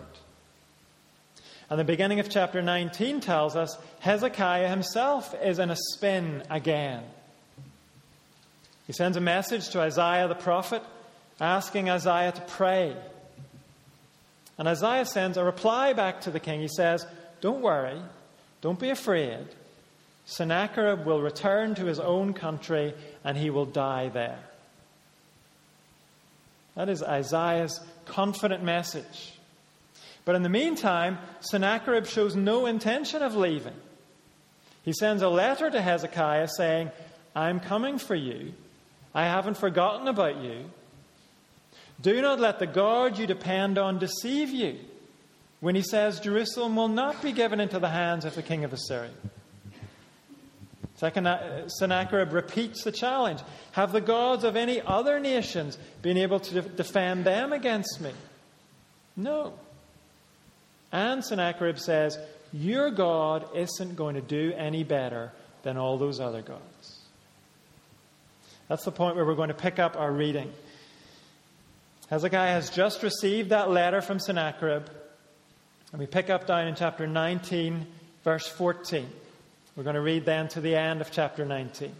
And 1.69 1.79
the 1.79 1.83
beginning 1.83 2.19
of 2.19 2.29
chapter 2.29 2.61
19 2.61 3.19
tells 3.19 3.55
us 3.55 3.77
Hezekiah 3.99 4.69
himself 4.69 5.35
is 5.43 5.59
in 5.59 5.69
a 5.69 5.75
spin 5.75 6.41
again. 6.49 7.03
He 8.87 8.93
sends 8.93 9.17
a 9.17 9.21
message 9.21 9.69
to 9.69 9.81
Isaiah 9.81 10.27
the 10.27 10.35
prophet 10.35 10.81
asking 11.39 11.89
Isaiah 11.89 12.31
to 12.31 12.41
pray. 12.41 12.95
And 14.57 14.67
Isaiah 14.67 15.05
sends 15.05 15.37
a 15.37 15.43
reply 15.43 15.93
back 15.93 16.21
to 16.21 16.31
the 16.31 16.39
king. 16.39 16.61
He 16.61 16.69
says, 16.69 17.05
Don't 17.41 17.61
worry, 17.61 18.01
don't 18.61 18.79
be 18.79 18.89
afraid. 18.89 19.45
Sennacherib 20.25 21.05
will 21.05 21.21
return 21.21 21.75
to 21.75 21.85
his 21.85 21.99
own 21.99 22.33
country 22.33 22.93
and 23.23 23.37
he 23.37 23.49
will 23.49 23.65
die 23.65 24.09
there. 24.09 24.39
That 26.75 26.89
is 26.89 27.01
Isaiah's 27.01 27.79
confident 28.05 28.63
message. 28.63 29.33
But 30.25 30.35
in 30.35 30.43
the 30.43 30.49
meantime, 30.49 31.17
Sennacherib 31.39 32.05
shows 32.05 32.35
no 32.35 32.65
intention 32.65 33.21
of 33.23 33.35
leaving. 33.35 33.73
He 34.83 34.93
sends 34.93 35.21
a 35.21 35.29
letter 35.29 35.69
to 35.69 35.81
Hezekiah 35.81 36.49
saying, 36.49 36.91
I'm 37.35 37.59
coming 37.59 37.97
for 37.97 38.15
you. 38.15 38.53
I 39.17 39.23
haven't 39.23 39.57
forgotten 39.57 40.07
about 40.07 40.43
you. 40.43 40.65
Do 41.99 42.21
not 42.21 42.39
let 42.39 42.59
the 42.59 42.67
God 42.67 43.17
you 43.17 43.25
depend 43.25 43.79
on 43.79 43.97
deceive 43.97 44.51
you 44.51 44.77
when 45.59 45.73
he 45.73 45.81
says 45.81 46.19
Jerusalem 46.19 46.75
will 46.75 46.87
not 46.87 47.23
be 47.23 47.31
given 47.31 47.59
into 47.59 47.79
the 47.79 47.89
hands 47.89 48.25
of 48.25 48.35
the 48.35 48.43
king 48.43 48.63
of 48.63 48.73
Assyria. 48.73 49.09
Uh, 51.01 51.67
Sennacherib 51.67 52.31
repeats 52.31 52.83
the 52.83 52.91
challenge 52.91 53.39
Have 53.71 53.91
the 53.91 54.01
gods 54.01 54.43
of 54.43 54.55
any 54.55 54.81
other 54.81 55.19
nations 55.19 55.79
been 56.03 56.17
able 56.17 56.39
to 56.41 56.61
defend 56.61 57.25
them 57.25 57.53
against 57.53 57.99
me? 57.99 58.11
No. 59.15 59.53
And 60.91 61.25
Sennacherib 61.25 61.79
says, 61.79 62.19
Your 62.53 62.91
God 62.91 63.49
isn't 63.55 63.95
going 63.95 64.13
to 64.13 64.21
do 64.21 64.53
any 64.55 64.83
better 64.83 65.31
than 65.63 65.75
all 65.75 65.97
those 65.97 66.19
other 66.19 66.43
gods. 66.43 66.96
That's 68.67 68.83
the 68.83 68.91
point 68.91 69.15
where 69.15 69.25
we're 69.25 69.35
going 69.35 69.47
to 69.47 69.53
pick 69.53 69.79
up 69.79 69.95
our 69.95 70.11
reading. 70.11 70.51
Hezekiah 72.09 72.53
has 72.53 72.69
just 72.69 73.03
received 73.03 73.49
that 73.49 73.69
letter 73.69 74.01
from 74.01 74.19
Sennacherib. 74.19 74.87
And 75.91 75.99
we 75.99 76.05
pick 76.05 76.29
up 76.29 76.47
down 76.47 76.67
in 76.67 76.75
chapter 76.75 77.07
19, 77.07 77.85
verse 78.23 78.47
14. 78.47 79.07
We're 79.75 79.83
going 79.83 79.95
to 79.95 80.01
read 80.01 80.25
then 80.25 80.47
to 80.49 80.61
the 80.61 80.75
end 80.75 81.01
of 81.01 81.11
chapter 81.11 81.45
19. 81.45 81.93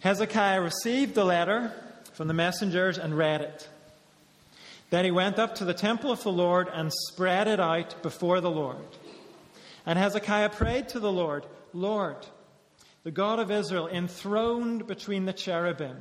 Hezekiah 0.00 0.60
received 0.60 1.14
the 1.14 1.24
letter 1.24 1.72
from 2.14 2.28
the 2.28 2.34
messengers 2.34 2.96
and 2.96 3.16
read 3.16 3.40
it. 3.40 3.68
Then 4.90 5.04
he 5.04 5.10
went 5.10 5.38
up 5.38 5.56
to 5.56 5.64
the 5.64 5.74
temple 5.74 6.10
of 6.10 6.22
the 6.22 6.32
Lord 6.32 6.68
and 6.72 6.92
spread 6.92 7.48
it 7.48 7.60
out 7.60 8.02
before 8.02 8.40
the 8.40 8.50
Lord. 8.50 8.76
And 9.86 9.98
Hezekiah 9.98 10.50
prayed 10.50 10.88
to 10.90 11.00
the 11.00 11.12
Lord, 11.12 11.46
Lord, 11.72 12.16
the 13.02 13.10
God 13.10 13.38
of 13.38 13.50
Israel, 13.50 13.88
enthroned 13.88 14.86
between 14.86 15.24
the 15.24 15.32
cherubim, 15.32 15.96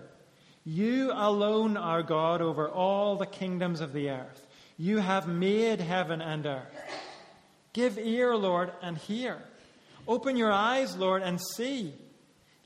you 0.65 1.11
alone 1.13 1.77
are 1.77 2.03
God 2.03 2.41
over 2.41 2.69
all 2.69 3.15
the 3.15 3.25
kingdoms 3.25 3.81
of 3.81 3.93
the 3.93 4.09
earth. 4.09 4.45
You 4.77 4.97
have 4.97 5.27
made 5.27 5.79
heaven 5.79 6.21
and 6.21 6.45
earth. 6.45 6.83
Give 7.73 7.97
ear, 7.97 8.35
Lord, 8.35 8.71
and 8.81 8.97
hear. 8.97 9.41
Open 10.07 10.35
your 10.35 10.51
eyes, 10.51 10.95
Lord, 10.95 11.21
and 11.21 11.39
see. 11.55 11.93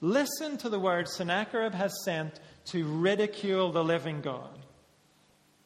Listen 0.02 0.58
to 0.58 0.70
the 0.70 0.80
word 0.80 1.08
Sennacherib 1.08 1.74
has 1.74 1.94
sent 2.04 2.40
to 2.66 2.86
ridicule 2.86 3.72
the 3.72 3.84
living 3.84 4.22
God. 4.22 4.58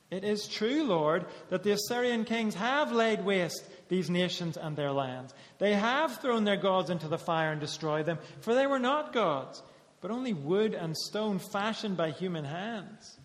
It 0.10 0.24
is 0.24 0.48
true, 0.48 0.84
Lord, 0.84 1.26
that 1.50 1.64
the 1.64 1.72
Assyrian 1.72 2.24
kings 2.24 2.56
have 2.56 2.92
laid 2.92 3.26
waste 3.26 3.64
these 3.90 4.10
nations 4.10 4.58
and 4.58 4.76
their 4.76 4.92
lands. 4.92 5.34
They 5.60 5.74
have 5.74 6.22
thrown 6.22 6.44
their 6.44 6.58
gods 6.58 6.90
into 6.90 7.08
the 7.08 7.18
fire 7.18 7.52
and 7.52 7.62
destroyed 7.62 8.06
them, 8.06 8.20
for 8.42 8.54
they 8.54 8.68
were 8.68 8.80
not 8.80 9.14
gods, 9.14 9.62
but 10.02 10.12
only 10.12 10.34
wood 10.34 10.74
and 10.74 10.96
stone 10.96 11.40
fashioned 11.40 11.98
by 11.98 12.12
human 12.12 12.46
hands. 12.46 13.18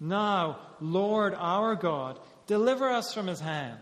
Now, 0.00 0.58
Lord 0.80 1.34
our 1.34 1.74
God, 1.74 2.18
deliver 2.46 2.90
us 2.90 3.14
from 3.14 3.26
his 3.26 3.40
hand 3.40 3.78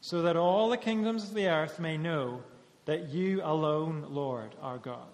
so 0.00 0.22
that 0.22 0.36
all 0.36 0.70
the 0.70 0.76
kingdoms 0.76 1.24
of 1.24 1.34
the 1.34 1.48
earth 1.48 1.78
may 1.78 1.96
know 1.96 2.42
that 2.86 3.10
you 3.10 3.40
alone, 3.42 4.06
Lord, 4.08 4.54
are 4.62 4.78
God. 4.78 5.06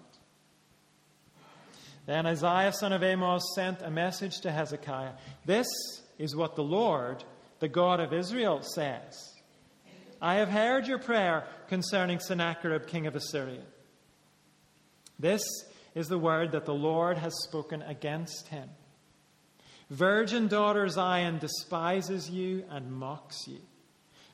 Then 2.05 2.25
Isaiah, 2.25 2.71
son 2.71 2.93
of 2.93 3.03
Amos, 3.03 3.43
sent 3.53 3.81
a 3.81 3.91
message 3.91 4.39
to 4.41 4.51
Hezekiah. 4.51 5.11
This 5.45 5.67
is 6.17 6.35
what 6.35 6.55
the 6.55 6.63
Lord, 6.63 7.23
the 7.59 7.67
God 7.67 7.99
of 7.99 8.13
Israel, 8.13 8.61
says 8.61 9.36
I 10.21 10.35
have 10.35 10.49
heard 10.49 10.87
your 10.87 10.99
prayer 10.99 11.45
concerning 11.67 12.19
Sennacherib, 12.19 12.87
king 12.87 13.07
of 13.07 13.15
Assyria. 13.15 13.61
This 15.19 15.43
is 15.95 16.07
the 16.07 16.17
word 16.19 16.51
that 16.51 16.65
the 16.65 16.73
Lord 16.73 17.17
has 17.17 17.33
spoken 17.43 17.81
against 17.81 18.47
him. 18.47 18.69
Virgin 19.89 20.47
daughter 20.47 20.87
Zion 20.89 21.39
despises 21.39 22.29
you 22.29 22.65
and 22.69 22.91
mocks 22.91 23.47
you. 23.47 23.59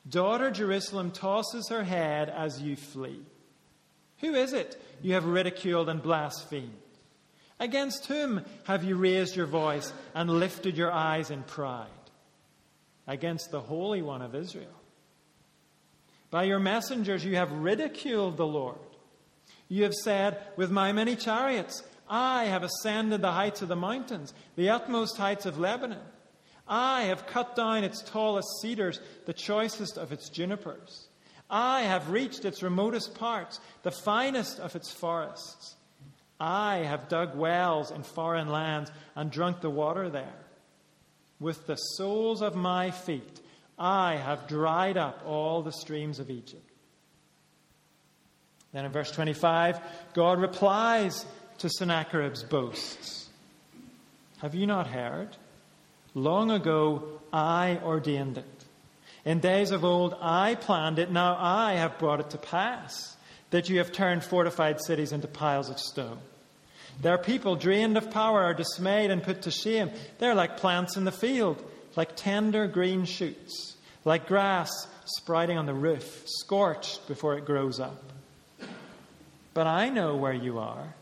Daughter 0.09 0.51
Jerusalem 0.51 1.11
tosses 1.11 1.69
her 1.69 1.83
head 1.83 2.29
as 2.29 2.61
you 2.61 2.75
flee. 2.75 3.21
Who 4.19 4.35
is 4.35 4.53
it 4.53 4.81
you 5.01 5.13
have 5.13 5.25
ridiculed 5.25 5.89
and 5.89 6.01
blasphemed? 6.01 6.71
Against 7.59 8.07
whom 8.07 8.43
have 8.65 8.83
you 8.83 8.95
raised 8.95 9.35
your 9.35 9.45
voice 9.45 9.93
and 10.13 10.29
lifted 10.29 10.75
your 10.75 10.91
eyes 10.91 11.29
in 11.29 11.43
pride? 11.43 11.87
Against 13.07 13.51
the 13.51 13.61
Holy 13.61 14.01
One 14.01 14.21
of 14.21 14.35
Israel. 14.35 14.82
By 16.33 16.45
your 16.45 16.57
messengers 16.57 17.23
you 17.23 17.35
have 17.35 17.51
ridiculed 17.51 18.37
the 18.37 18.47
Lord. 18.47 18.79
You 19.69 19.83
have 19.83 19.93
said, 19.93 20.39
With 20.55 20.71
my 20.71 20.91
many 20.91 21.15
chariots, 21.15 21.83
I 22.09 22.45
have 22.45 22.63
ascended 22.63 23.21
the 23.21 23.33
heights 23.33 23.61
of 23.61 23.67
the 23.67 23.75
mountains, 23.75 24.33
the 24.55 24.71
utmost 24.71 25.15
heights 25.15 25.45
of 25.45 25.59
Lebanon. 25.59 26.01
I 26.67 27.03
have 27.03 27.27
cut 27.27 27.55
down 27.55 27.83
its 27.83 28.01
tallest 28.01 28.47
cedars, 28.63 28.99
the 29.27 29.33
choicest 29.33 29.95
of 29.95 30.11
its 30.11 30.27
junipers. 30.27 31.07
I 31.51 31.83
have 31.83 32.09
reached 32.09 32.45
its 32.45 32.63
remotest 32.63 33.13
parts, 33.13 33.59
the 33.83 33.91
finest 33.91 34.59
of 34.59 34.75
its 34.75 34.91
forests. 34.91 35.75
I 36.39 36.77
have 36.77 37.09
dug 37.09 37.37
wells 37.37 37.91
in 37.91 38.01
foreign 38.01 38.49
lands 38.49 38.91
and 39.15 39.29
drunk 39.29 39.61
the 39.61 39.69
water 39.69 40.09
there. 40.09 40.33
With 41.39 41.67
the 41.67 41.75
soles 41.75 42.41
of 42.41 42.55
my 42.55 42.89
feet, 42.89 43.39
I 43.83 44.15
have 44.15 44.47
dried 44.47 44.95
up 44.95 45.23
all 45.25 45.61
the 45.61 45.73
streams 45.73 46.19
of 46.19 46.29
Egypt. 46.29 46.63
Then 48.71 48.85
in 48.85 48.91
verse 48.93 49.11
25, 49.11 49.77
God 50.13 50.39
replies 50.39 51.25
to 51.57 51.69
Sennacherib's 51.69 52.43
boasts 52.43 53.27
Have 54.37 54.55
you 54.55 54.65
not 54.65 54.87
heard? 54.87 55.35
Long 56.15 56.49
ago, 56.49 57.19
I 57.33 57.77
ordained 57.83 58.37
it. 58.37 58.45
In 59.25 59.41
days 59.41 59.71
of 59.71 59.83
old, 59.83 60.15
I 60.21 60.55
planned 60.55 60.97
it. 60.97 61.11
Now 61.11 61.35
I 61.37 61.73
have 61.73 61.99
brought 61.99 62.21
it 62.21 62.29
to 62.29 62.37
pass 62.37 63.17
that 63.49 63.69
you 63.69 63.79
have 63.79 63.91
turned 63.91 64.23
fortified 64.23 64.79
cities 64.81 65.11
into 65.11 65.27
piles 65.27 65.69
of 65.69 65.77
stone. 65.77 66.19
Their 67.01 67.17
people, 67.17 67.57
drained 67.57 67.97
of 67.97 68.11
power, 68.11 68.43
are 68.43 68.53
dismayed 68.53 69.11
and 69.11 69.21
put 69.21 69.41
to 69.41 69.51
shame. 69.51 69.91
They're 70.19 70.35
like 70.35 70.57
plants 70.57 70.95
in 70.95 71.03
the 71.03 71.11
field, 71.11 71.61
like 71.97 72.15
tender 72.15 72.67
green 72.67 73.05
shoots, 73.05 73.75
like 74.05 74.27
grass 74.27 74.69
sprouting 75.05 75.57
on 75.57 75.65
the 75.65 75.73
roof, 75.73 76.23
scorched 76.25 77.07
before 77.07 77.37
it 77.37 77.45
grows 77.45 77.79
up. 77.79 78.01
But 79.53 79.67
I 79.67 79.89
know 79.89 80.15
where 80.15 80.33
you 80.33 80.59
are, 80.59 80.93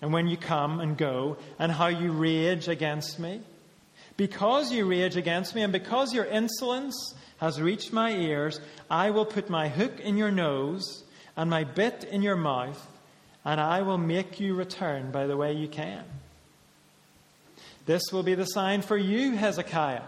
and 0.00 0.12
when 0.12 0.28
you 0.28 0.36
come 0.36 0.80
and 0.80 0.96
go, 0.96 1.36
and 1.58 1.72
how 1.72 1.86
you 1.86 2.12
rage 2.12 2.68
against 2.68 3.18
me. 3.18 3.40
Because 4.16 4.72
you 4.72 4.86
rage 4.86 5.16
against 5.16 5.54
me, 5.54 5.62
and 5.62 5.72
because 5.72 6.12
your 6.12 6.26
insolence 6.26 7.14
has 7.38 7.60
reached 7.60 7.92
my 7.92 8.12
ears, 8.12 8.60
I 8.90 9.10
will 9.10 9.24
put 9.24 9.48
my 9.48 9.68
hook 9.68 10.00
in 10.00 10.16
your 10.16 10.30
nose 10.30 11.02
and 11.36 11.48
my 11.48 11.64
bit 11.64 12.04
in 12.04 12.22
your 12.22 12.36
mouth, 12.36 12.86
and 13.44 13.60
I 13.60 13.82
will 13.82 13.98
make 13.98 14.38
you 14.38 14.54
return 14.54 15.10
by 15.10 15.26
the 15.26 15.36
way 15.36 15.54
you 15.54 15.66
came. 15.66 16.04
This 17.86 18.02
will 18.12 18.22
be 18.22 18.34
the 18.34 18.44
sign 18.44 18.82
for 18.82 18.96
you, 18.96 19.32
Hezekiah. 19.32 20.02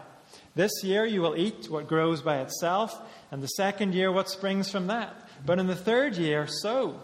This 0.54 0.72
year 0.84 1.04
you 1.04 1.20
will 1.20 1.36
eat 1.36 1.68
what 1.68 1.88
grows 1.88 2.22
by 2.22 2.38
itself, 2.38 2.96
and 3.30 3.42
the 3.42 3.48
second 3.48 3.94
year 3.94 4.12
what 4.12 4.30
springs 4.30 4.70
from 4.70 4.86
that. 4.86 5.28
But 5.44 5.58
in 5.58 5.66
the 5.66 5.74
third 5.74 6.16
year, 6.16 6.46
sow 6.46 7.00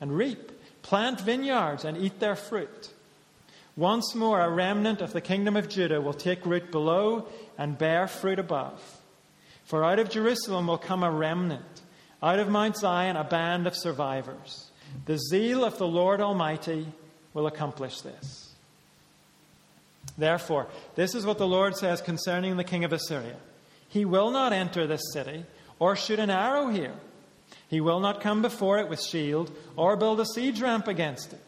and 0.00 0.16
reap, 0.16 0.50
plant 0.82 1.20
vineyards 1.20 1.84
and 1.84 1.96
eat 1.96 2.18
their 2.18 2.34
fruit. 2.34 2.90
Once 3.76 4.14
more, 4.14 4.40
a 4.40 4.50
remnant 4.50 5.00
of 5.00 5.12
the 5.12 5.20
kingdom 5.20 5.56
of 5.56 5.68
Judah 5.68 6.00
will 6.00 6.12
take 6.12 6.44
root 6.44 6.70
below 6.70 7.28
and 7.56 7.78
bear 7.78 8.08
fruit 8.08 8.38
above. 8.38 8.82
For 9.64 9.84
out 9.84 10.00
of 10.00 10.10
Jerusalem 10.10 10.66
will 10.66 10.78
come 10.78 11.04
a 11.04 11.10
remnant, 11.10 11.82
Out 12.22 12.40
of 12.40 12.48
Mount 12.48 12.76
Zion, 12.76 13.16
a 13.16 13.24
band 13.24 13.66
of 13.66 13.76
survivors. 13.76 14.70
The 15.06 15.18
zeal 15.30 15.64
of 15.64 15.78
the 15.78 15.86
Lord 15.86 16.20
Almighty 16.20 16.86
will 17.32 17.46
accomplish 17.46 18.00
this. 18.00 18.39
Therefore, 20.18 20.66
this 20.94 21.14
is 21.14 21.24
what 21.24 21.38
the 21.38 21.46
Lord 21.46 21.76
says 21.76 22.00
concerning 22.00 22.56
the 22.56 22.64
king 22.64 22.84
of 22.84 22.92
Assyria 22.92 23.36
He 23.88 24.04
will 24.04 24.30
not 24.30 24.52
enter 24.52 24.86
this 24.86 25.12
city 25.12 25.44
or 25.78 25.96
shoot 25.96 26.18
an 26.18 26.30
arrow 26.30 26.68
here. 26.68 26.94
He 27.68 27.80
will 27.80 28.00
not 28.00 28.20
come 28.20 28.42
before 28.42 28.78
it 28.78 28.88
with 28.88 29.00
shield 29.00 29.50
or 29.76 29.96
build 29.96 30.20
a 30.20 30.26
siege 30.26 30.60
ramp 30.60 30.88
against 30.88 31.32
it. 31.32 31.40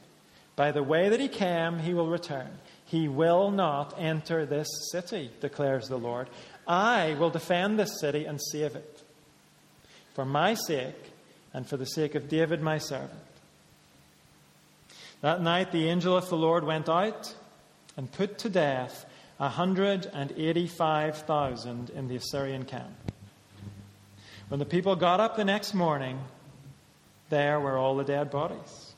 By 0.55 0.71
the 0.71 0.83
way 0.83 1.09
that 1.09 1.21
he 1.21 1.29
came, 1.29 1.79
he 1.79 1.95
will 1.95 2.09
return. 2.09 2.49
He 2.85 3.09
will 3.09 3.51
not 3.51 3.95
enter 3.99 4.45
this 4.45 4.69
city, 4.91 5.31
declares 5.41 5.89
the 5.89 5.99
Lord. 5.99 6.29
I 6.67 7.17
will 7.19 7.31
defend 7.31 7.79
this 7.79 8.01
city 8.01 8.25
and 8.25 8.41
save 8.41 8.77
it. 8.77 9.03
For 10.15 10.25
my 10.25 10.55
sake 10.55 11.13
and 11.55 11.67
for 11.67 11.77
the 11.77 11.87
sake 11.87 12.15
of 12.15 12.29
David, 12.29 12.61
my 12.61 12.79
servant. 12.79 13.11
That 15.23 15.41
night 15.41 15.73
the 15.73 15.89
angel 15.89 16.17
of 16.17 16.29
the 16.29 16.37
Lord 16.37 16.65
went 16.65 16.89
out 16.89 17.35
and 17.97 18.13
put 18.13 18.39
to 18.39 18.49
death 18.49 19.05
185,000 19.39 21.91
in 21.91 22.09
the 22.09 22.17
Assyrian 22.17 22.65
camp. 22.65 23.13
When 24.49 24.59
the 24.59 24.67
people 24.67 24.97
got 24.97 25.21
up 25.21 25.37
the 25.37 25.45
next 25.45 25.75
morning, 25.75 26.19
there 27.31 27.59
were 27.59 27.79
all 27.79 27.97
the 27.97 28.05
dead 28.05 28.31
bodies. 28.31 28.93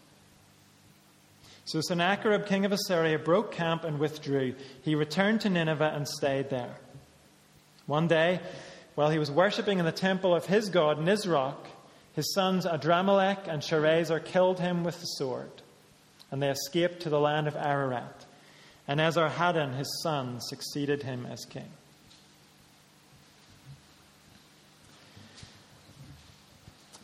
So 1.64 1.80
Sennacherib, 1.80 2.46
king 2.46 2.64
of 2.64 2.72
Assyria, 2.72 3.18
broke 3.18 3.52
camp 3.52 3.84
and 3.84 3.98
withdrew. 3.98 4.54
He 4.82 4.94
returned 4.94 5.40
to 5.42 5.50
Nineveh 5.50 5.92
and 5.94 6.06
stayed 6.06 6.50
there. 6.50 6.74
One 7.86 8.06
day, 8.06 8.40
while 8.94 9.10
he 9.10 9.18
was 9.18 9.30
worshipping 9.30 9.78
in 9.78 9.84
the 9.84 9.92
temple 9.92 10.34
of 10.34 10.46
his 10.46 10.68
god, 10.68 10.98
Nisroch, 10.98 11.66
his 12.14 12.34
sons 12.34 12.66
Adramelech 12.66 13.48
and 13.48 13.62
Sharezer 13.62 14.24
killed 14.24 14.60
him 14.60 14.84
with 14.84 15.00
the 15.00 15.06
sword, 15.06 15.50
and 16.30 16.42
they 16.42 16.50
escaped 16.50 17.00
to 17.02 17.08
the 17.08 17.20
land 17.20 17.48
of 17.48 17.56
Ararat. 17.56 18.26
And 18.86 19.00
Esarhaddon, 19.00 19.76
his 19.76 20.00
son, 20.02 20.40
succeeded 20.40 21.02
him 21.02 21.26
as 21.26 21.44
king. 21.44 21.70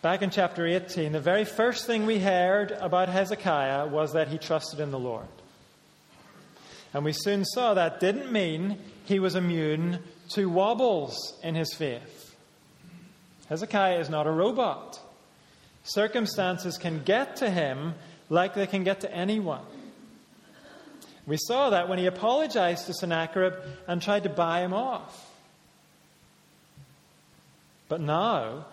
Back 0.02 0.22
in 0.22 0.30
chapter 0.30 0.66
18, 0.66 1.12
the 1.12 1.20
very 1.20 1.44
first 1.44 1.86
thing 1.86 2.06
we 2.06 2.18
heard 2.18 2.72
about 2.72 3.10
Hezekiah 3.10 3.86
was 3.86 4.14
that 4.14 4.28
he 4.28 4.38
trusted 4.38 4.80
in 4.80 4.90
the 4.90 4.98
Lord. 4.98 5.26
And 6.94 7.04
we 7.04 7.12
soon 7.12 7.44
saw 7.44 7.74
that 7.74 8.00
didn't 8.00 8.32
mean 8.32 8.78
he 9.04 9.18
was 9.18 9.34
immune 9.34 9.98
to 10.30 10.48
wobbles 10.48 11.38
in 11.42 11.54
his 11.54 11.74
faith. 11.74 12.34
Hezekiah 13.48 13.98
is 13.98 14.08
not 14.08 14.26
a 14.26 14.30
robot. 14.30 14.98
Circumstances 15.84 16.78
can 16.78 17.02
get 17.02 17.36
to 17.36 17.50
him 17.50 17.94
like 18.28 18.54
they 18.54 18.66
can 18.66 18.84
get 18.84 19.00
to 19.00 19.12
anyone. 19.12 19.64
We 21.30 21.36
saw 21.36 21.70
that 21.70 21.88
when 21.88 22.00
he 22.00 22.06
apologized 22.06 22.86
to 22.86 22.92
Sennacherib 22.92 23.54
and 23.86 24.02
tried 24.02 24.24
to 24.24 24.28
buy 24.28 24.62
him 24.62 24.72
off. 24.72 25.30
But 27.88 28.00
now, 28.00 28.66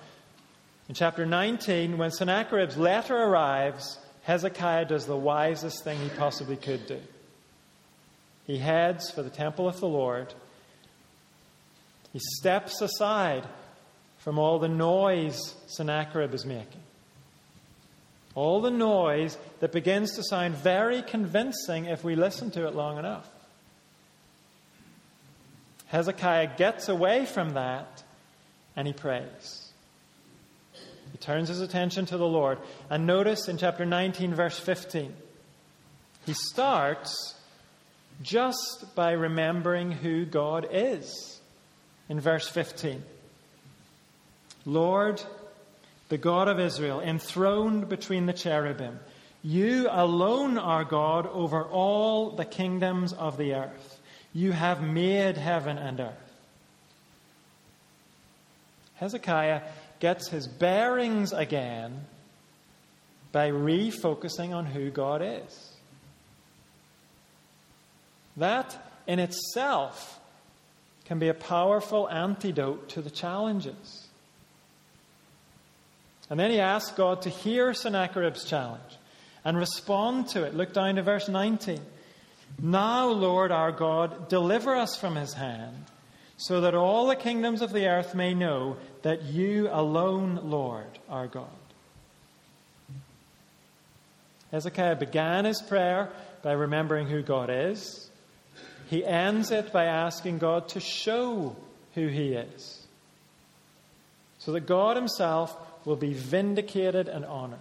in 0.89 0.95
chapter 0.95 1.23
19, 1.23 1.99
when 1.99 2.09
Sennacherib's 2.09 2.75
letter 2.75 3.15
arrives, 3.15 3.99
Hezekiah 4.23 4.85
does 4.85 5.05
the 5.05 5.15
wisest 5.15 5.83
thing 5.83 5.99
he 5.99 6.09
possibly 6.09 6.55
could 6.55 6.87
do. 6.87 6.99
He 8.47 8.57
heads 8.57 9.11
for 9.11 9.21
the 9.21 9.29
temple 9.29 9.67
of 9.67 9.79
the 9.79 9.87
Lord. 9.87 10.33
He 12.11 12.19
steps 12.39 12.81
aside 12.81 13.47
from 14.17 14.39
all 14.39 14.57
the 14.57 14.67
noise 14.67 15.53
Sennacherib 15.67 16.33
is 16.33 16.43
making. 16.43 16.81
All 18.37 18.61
the 18.61 18.69
noise 18.69 19.35
that 19.61 19.71
begins 19.71 20.15
to 20.15 20.23
sound 20.23 20.53
very 20.53 21.01
convincing 21.01 21.85
if 21.85 22.03
we 22.03 22.15
listen 22.15 22.51
to 22.51 22.67
it 22.67 22.75
long 22.75 22.99
enough. 22.99 23.27
Hezekiah 25.87 26.51
gets 26.55 26.87
away 26.87 27.25
from 27.25 27.55
that 27.55 28.03
and 28.75 28.85
he 28.85 28.93
prays. 28.93 29.71
He 31.11 31.17
turns 31.17 31.47
his 31.47 31.61
attention 31.61 32.05
to 32.05 32.17
the 32.17 32.27
Lord. 32.27 32.59
And 32.91 33.07
notice 33.07 33.47
in 33.47 33.57
chapter 33.57 33.85
19, 33.85 34.35
verse 34.35 34.59
15, 34.59 35.11
he 36.27 36.33
starts 36.33 37.33
just 38.21 38.93
by 38.93 39.13
remembering 39.13 39.91
who 39.91 40.25
God 40.25 40.67
is. 40.71 41.41
In 42.07 42.19
verse 42.19 42.47
15, 42.47 43.01
Lord, 44.63 45.23
the 46.09 46.17
God 46.17 46.47
of 46.47 46.59
Israel, 46.59 46.99
enthroned 47.01 47.89
between 47.89 48.25
the 48.25 48.33
cherubim. 48.33 48.99
You 49.43 49.87
alone 49.89 50.57
are 50.57 50.83
God 50.83 51.27
over 51.27 51.63
all 51.63 52.31
the 52.31 52.45
kingdoms 52.45 53.13
of 53.13 53.37
the 53.37 53.53
earth. 53.53 53.99
You 54.33 54.51
have 54.51 54.81
made 54.81 55.37
heaven 55.37 55.77
and 55.77 55.99
earth. 55.99 56.35
Hezekiah 58.95 59.61
gets 59.99 60.29
his 60.29 60.47
bearings 60.47 61.33
again 61.33 62.05
by 63.31 63.51
refocusing 63.51 64.53
on 64.53 64.65
who 64.65 64.89
God 64.89 65.21
is. 65.21 65.73
That 68.37 68.77
in 69.07 69.19
itself 69.19 70.19
can 71.05 71.19
be 71.19 71.29
a 71.29 71.33
powerful 71.33 72.09
antidote 72.09 72.89
to 72.89 73.01
the 73.01 73.09
challenges. 73.09 74.06
And 76.29 76.39
then 76.39 76.51
he 76.51 76.59
asks 76.59 76.91
God 76.91 77.21
to 77.21 77.29
hear 77.29 77.73
Sennacherib's 77.73 78.43
challenge 78.43 78.81
and 79.45 79.57
respond 79.57 80.27
to 80.29 80.43
it. 80.43 80.55
Look 80.55 80.73
down 80.73 80.95
to 80.95 81.03
verse 81.03 81.29
19. 81.29 81.79
Now, 82.61 83.07
Lord 83.07 83.51
our 83.51 83.71
God, 83.71 84.29
deliver 84.29 84.75
us 84.75 84.97
from 84.97 85.15
his 85.15 85.33
hand, 85.33 85.85
so 86.37 86.61
that 86.61 86.75
all 86.75 87.07
the 87.07 87.15
kingdoms 87.15 87.61
of 87.61 87.71
the 87.71 87.87
earth 87.87 88.13
may 88.13 88.33
know 88.33 88.77
that 89.03 89.23
you 89.23 89.69
alone, 89.71 90.39
Lord, 90.43 90.99
are 91.09 91.27
God. 91.27 91.47
Hezekiah 94.51 94.95
began 94.95 95.45
his 95.45 95.61
prayer 95.61 96.09
by 96.41 96.53
remembering 96.53 97.07
who 97.07 97.21
God 97.21 97.49
is. 97.49 98.09
He 98.89 99.05
ends 99.05 99.51
it 99.51 99.73
by 99.73 99.85
asking 99.85 100.37
God 100.37 100.69
to 100.69 100.79
show 100.79 101.55
who 101.95 102.07
he 102.07 102.33
is, 102.33 102.85
so 104.39 104.53
that 104.53 104.61
God 104.61 104.95
himself 104.95 105.55
will 105.87 105.95
be 105.95 106.11
vindicated 106.11 107.07
and 107.07 107.23
honored. 107.23 107.59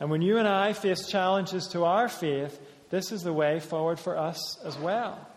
And 0.00 0.10
when 0.10 0.20
you 0.20 0.38
and 0.38 0.48
I 0.48 0.72
face 0.72 1.06
challenges 1.06 1.68
to 1.68 1.84
our 1.84 2.08
faith, 2.08 2.60
this 2.90 3.12
is 3.12 3.22
the 3.22 3.32
way 3.32 3.60
forward 3.60 4.00
for 4.00 4.18
us 4.18 4.58
as 4.64 4.76
well. 4.76 5.28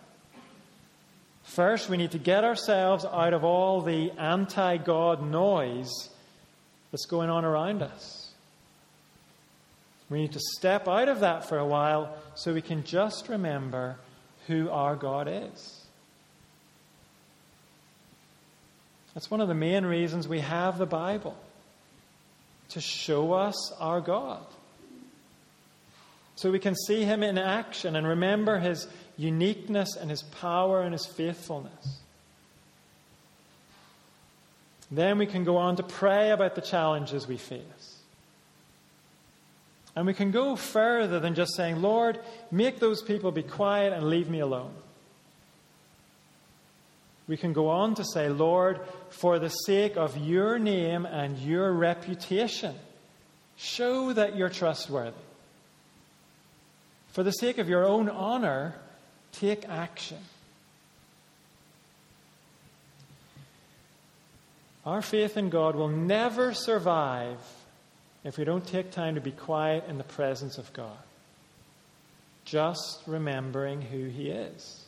First, 1.44 1.88
we 1.88 1.98
need 1.98 2.12
to 2.12 2.18
get 2.18 2.44
ourselves 2.44 3.06
out 3.06 3.36
of 3.36 3.44
all 3.44 3.82
the 3.82 4.10
anti 4.18 4.78
God 4.78 5.22
noise 5.22 6.10
that's 6.90 7.06
going 7.06 7.30
on 7.30 7.46
around 7.46 7.84
us. 7.84 8.32
We 10.10 10.20
need 10.20 10.32
to 10.32 10.42
step 10.58 10.88
out 10.88 11.10
of 11.10 11.20
that 11.20 11.48
for 11.48 11.60
a 11.60 11.66
while 11.66 12.18
so 12.34 12.56
we 12.56 12.64
can 12.64 12.84
just 12.84 13.30
remember 13.30 13.98
who 14.48 14.72
our 14.72 14.96
God 14.96 15.28
is. 15.30 15.87
That's 19.18 19.32
one 19.32 19.42
of 19.42 19.48
the 19.48 19.56
main 19.56 19.84
reasons 19.84 20.28
we 20.28 20.42
have 20.42 20.78
the 20.78 20.86
Bible 20.86 21.36
to 22.70 22.80
show 22.80 23.34
us 23.34 23.72
our 23.80 24.00
God. 24.00 24.46
So 26.36 26.52
we 26.52 26.60
can 26.60 26.76
see 26.76 27.04
Him 27.04 27.24
in 27.24 27.40
action 27.40 27.96
and 27.96 28.06
remember 28.06 28.60
His 28.60 28.88
uniqueness 29.18 29.96
and 29.96 30.12
His 30.12 30.22
power 30.22 30.84
and 30.84 30.94
His 30.94 31.08
faithfulness. 31.08 31.98
Then 34.92 35.18
we 35.18 35.26
can 35.26 35.44
go 35.44 35.58
on 35.58 35.78
to 35.78 35.84
pray 35.84 36.30
about 36.30 36.54
the 36.54 36.62
challenges 36.62 37.28
we 37.28 37.38
face. 37.38 37.98
And 39.96 40.06
we 40.06 40.14
can 40.14 40.30
go 40.30 40.56
further 40.56 41.20
than 41.20 41.34
just 41.34 41.56
saying, 41.56 41.82
Lord, 41.82 42.20
make 42.52 42.80
those 42.80 43.02
people 43.02 43.32
be 43.32 43.42
quiet 43.42 43.94
and 43.94 44.10
leave 44.12 44.30
me 44.30 44.42
alone. 44.42 44.76
We 47.28 47.36
can 47.38 47.52
go 47.54 47.70
on 47.70 47.96
to 47.96 48.06
say, 48.06 48.30
Lord, 48.30 48.80
for 49.10 49.38
the 49.38 49.50
sake 49.50 49.98
of 49.98 50.18
your 50.18 50.58
name 50.60 51.06
and 51.06 51.38
your 51.38 51.72
reputation, 51.74 52.76
show 53.58 54.14
that 54.14 54.38
you're 54.38 54.50
trustworthy. 54.50 55.18
For 57.10 57.24
the 57.24 57.32
sake 57.32 57.58
of 57.58 57.68
your 57.68 57.86
own 57.86 58.10
honor, 58.10 58.76
take 59.34 59.68
action. 59.68 60.20
Our 64.86 65.02
faith 65.02 65.36
in 65.36 65.50
God 65.50 65.76
will 65.76 65.90
never 65.90 66.54
survive 66.54 67.40
if 68.24 68.38
we 68.38 68.46
don't 68.46 68.66
take 68.66 68.92
time 68.92 69.16
to 69.16 69.22
be 69.22 69.32
quiet 69.32 69.84
in 69.90 69.98
the 69.98 70.04
presence 70.06 70.58
of 70.58 70.72
God, 70.72 70.98
just 72.46 73.02
remembering 73.06 73.82
who 73.82 74.06
He 74.06 74.30
is. 74.30 74.87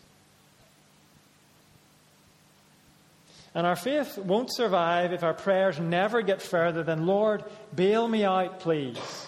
And 3.59 3.67
our 3.67 3.75
faith 3.75 4.17
won't 4.17 4.49
survive 4.55 5.11
if 5.11 5.21
our 5.21 5.33
prayers 5.33 5.81
never 5.81 6.21
get 6.21 6.41
further 6.41 6.81
than, 6.81 7.05
Lord, 7.05 7.43
bail 7.75 8.07
me 8.07 8.23
out, 8.23 8.61
please. 8.61 9.27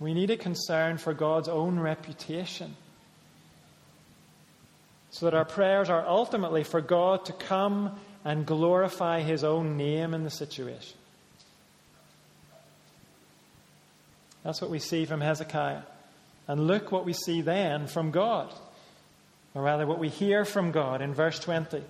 We 0.00 0.12
need 0.12 0.32
a 0.32 0.36
concern 0.36 0.98
for 0.98 1.14
God's 1.14 1.46
own 1.46 1.78
reputation 1.78 2.74
so 5.10 5.26
that 5.26 5.34
our 5.36 5.44
prayers 5.44 5.88
are 5.88 6.04
ultimately 6.04 6.64
for 6.64 6.80
God 6.80 7.26
to 7.26 7.32
come 7.32 7.96
and 8.24 8.44
glorify 8.44 9.20
His 9.20 9.44
own 9.44 9.76
name 9.76 10.14
in 10.14 10.24
the 10.24 10.30
situation. 10.30 10.98
That's 14.42 14.60
what 14.60 14.72
we 14.72 14.80
see 14.80 15.04
from 15.04 15.20
Hezekiah. 15.20 15.82
And 16.48 16.66
look 16.66 16.90
what 16.90 17.04
we 17.04 17.12
see 17.12 17.40
then 17.40 17.86
from 17.86 18.10
God, 18.10 18.52
or 19.56 19.62
rather, 19.62 19.86
what 19.86 19.98
we 19.98 20.10
hear 20.10 20.44
from 20.44 20.70
God 20.70 21.00
in 21.00 21.14
verse 21.14 21.38
20. 21.38 21.82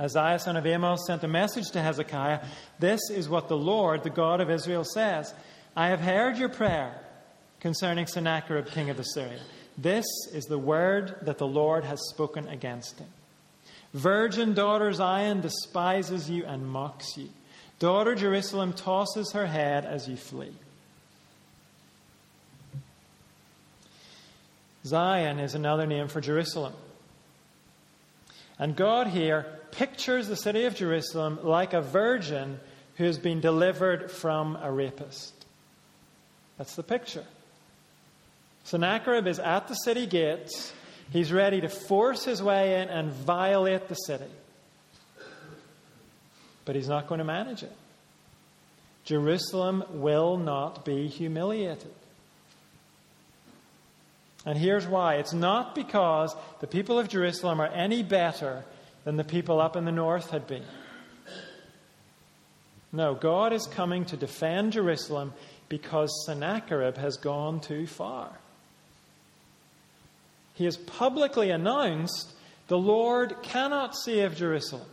Isaiah, 0.00 0.40
son 0.40 0.56
of 0.56 0.66
Amos, 0.66 1.06
sent 1.06 1.22
a 1.22 1.28
message 1.28 1.70
to 1.70 1.80
Hezekiah 1.80 2.40
This 2.80 3.00
is 3.08 3.28
what 3.28 3.46
the 3.46 3.56
Lord, 3.56 4.02
the 4.02 4.10
God 4.10 4.40
of 4.40 4.50
Israel, 4.50 4.82
says 4.82 5.32
I 5.76 5.90
have 5.90 6.00
heard 6.00 6.36
your 6.36 6.48
prayer 6.48 7.00
concerning 7.60 8.08
Sennacherib, 8.08 8.66
king 8.66 8.90
of 8.90 8.98
Assyria. 8.98 9.38
This 9.78 10.06
is 10.32 10.46
the 10.46 10.58
word 10.58 11.14
that 11.22 11.38
the 11.38 11.46
Lord 11.46 11.84
has 11.84 12.00
spoken 12.10 12.48
against 12.48 12.98
him. 12.98 13.08
Virgin 13.92 14.54
daughter 14.54 14.92
Zion 14.92 15.40
despises 15.40 16.28
you 16.28 16.44
and 16.46 16.66
mocks 16.66 17.16
you. 17.16 17.28
Daughter 17.78 18.16
Jerusalem 18.16 18.72
tosses 18.72 19.30
her 19.34 19.46
head 19.46 19.84
as 19.84 20.08
you 20.08 20.16
flee. 20.16 20.52
Zion 24.84 25.40
is 25.40 25.54
another 25.54 25.86
name 25.86 26.08
for 26.08 26.20
Jerusalem. 26.20 26.74
And 28.58 28.76
God 28.76 29.08
here 29.08 29.46
pictures 29.72 30.28
the 30.28 30.36
city 30.36 30.64
of 30.66 30.74
Jerusalem 30.74 31.40
like 31.42 31.72
a 31.72 31.80
virgin 31.80 32.60
who 32.96 33.04
has 33.04 33.18
been 33.18 33.40
delivered 33.40 34.10
from 34.10 34.56
a 34.56 34.70
rapist. 34.70 35.32
That's 36.58 36.76
the 36.76 36.82
picture. 36.82 37.24
Sennacherib 38.64 39.26
is 39.26 39.38
at 39.38 39.68
the 39.68 39.74
city 39.74 40.06
gates. 40.06 40.72
He's 41.10 41.32
ready 41.32 41.60
to 41.60 41.68
force 41.68 42.24
his 42.24 42.42
way 42.42 42.80
in 42.80 42.88
and 42.88 43.10
violate 43.12 43.88
the 43.88 43.94
city. 43.94 44.30
But 46.64 46.76
he's 46.76 46.88
not 46.88 47.08
going 47.08 47.18
to 47.18 47.24
manage 47.24 47.62
it. 47.62 47.72
Jerusalem 49.04 49.84
will 49.90 50.38
not 50.38 50.84
be 50.84 51.08
humiliated. 51.08 51.92
And 54.46 54.58
here's 54.58 54.86
why 54.86 55.14
it's 55.14 55.32
not 55.32 55.74
because 55.74 56.34
the 56.60 56.66
people 56.66 56.98
of 56.98 57.08
Jerusalem 57.08 57.60
are 57.60 57.68
any 57.68 58.02
better 58.02 58.64
than 59.04 59.16
the 59.16 59.24
people 59.24 59.60
up 59.60 59.76
in 59.76 59.84
the 59.84 59.92
north 59.92 60.30
had 60.30 60.46
been. 60.46 60.64
No, 62.92 63.14
God 63.14 63.52
is 63.52 63.66
coming 63.66 64.04
to 64.06 64.16
defend 64.16 64.72
Jerusalem 64.72 65.32
because 65.68 66.24
Sennacherib 66.26 66.96
has 66.96 67.16
gone 67.16 67.60
too 67.60 67.86
far. 67.86 68.30
He 70.54 70.64
has 70.66 70.76
publicly 70.76 71.50
announced 71.50 72.32
the 72.68 72.78
Lord 72.78 73.36
cannot 73.42 73.96
save 73.96 74.36
Jerusalem. 74.36 74.86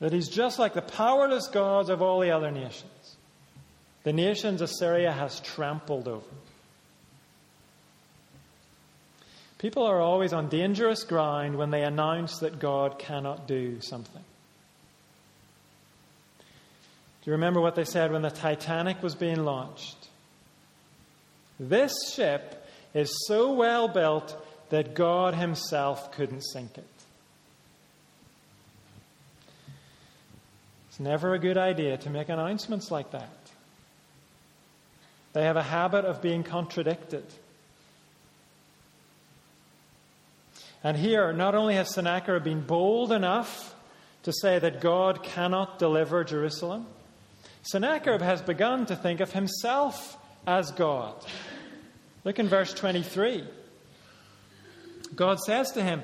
That 0.00 0.12
he's 0.12 0.28
just 0.28 0.58
like 0.58 0.74
the 0.74 0.82
powerless 0.82 1.48
gods 1.48 1.88
of 1.88 2.02
all 2.02 2.20
the 2.20 2.30
other 2.30 2.50
nations. 2.50 2.90
The 4.04 4.12
nations 4.12 4.60
Assyria 4.60 5.12
has 5.12 5.40
trampled 5.40 6.08
over. 6.08 6.26
People 9.58 9.84
are 9.84 10.00
always 10.00 10.32
on 10.32 10.48
dangerous 10.48 11.04
ground 11.04 11.56
when 11.56 11.70
they 11.70 11.82
announce 11.82 12.38
that 12.40 12.58
God 12.58 12.98
cannot 12.98 13.46
do 13.46 13.80
something. 13.80 14.24
Do 17.22 17.30
you 17.30 17.32
remember 17.34 17.60
what 17.60 17.76
they 17.76 17.84
said 17.84 18.10
when 18.10 18.22
the 18.22 18.30
Titanic 18.30 19.00
was 19.00 19.14
being 19.14 19.44
launched? 19.44 20.08
This 21.60 21.92
ship 22.12 22.66
is 22.92 23.26
so 23.28 23.52
well 23.52 23.86
built 23.86 24.36
that 24.70 24.94
God 24.94 25.34
Himself 25.34 26.10
couldn't 26.10 26.40
sink 26.40 26.76
it. 26.76 26.84
It's 30.88 30.98
never 30.98 31.34
a 31.34 31.38
good 31.38 31.56
idea 31.56 31.96
to 31.98 32.10
make 32.10 32.28
announcements 32.28 32.90
like 32.90 33.12
that. 33.12 33.41
They 35.32 35.44
have 35.44 35.56
a 35.56 35.62
habit 35.62 36.04
of 36.04 36.20
being 36.20 36.42
contradicted. 36.42 37.24
And 40.84 40.96
here, 40.96 41.32
not 41.32 41.54
only 41.54 41.74
has 41.76 41.94
Sennacherib 41.94 42.44
been 42.44 42.62
bold 42.62 43.12
enough 43.12 43.74
to 44.24 44.32
say 44.32 44.58
that 44.58 44.80
God 44.80 45.22
cannot 45.22 45.78
deliver 45.78 46.24
Jerusalem, 46.24 46.86
Sennacherib 47.62 48.20
has 48.20 48.42
begun 48.42 48.86
to 48.86 48.96
think 48.96 49.20
of 49.20 49.32
himself 49.32 50.18
as 50.46 50.72
God. 50.72 51.14
Look 52.24 52.38
in 52.38 52.48
verse 52.48 52.74
23. 52.74 53.44
God 55.14 55.38
says 55.40 55.70
to 55.72 55.82
him, 55.82 56.02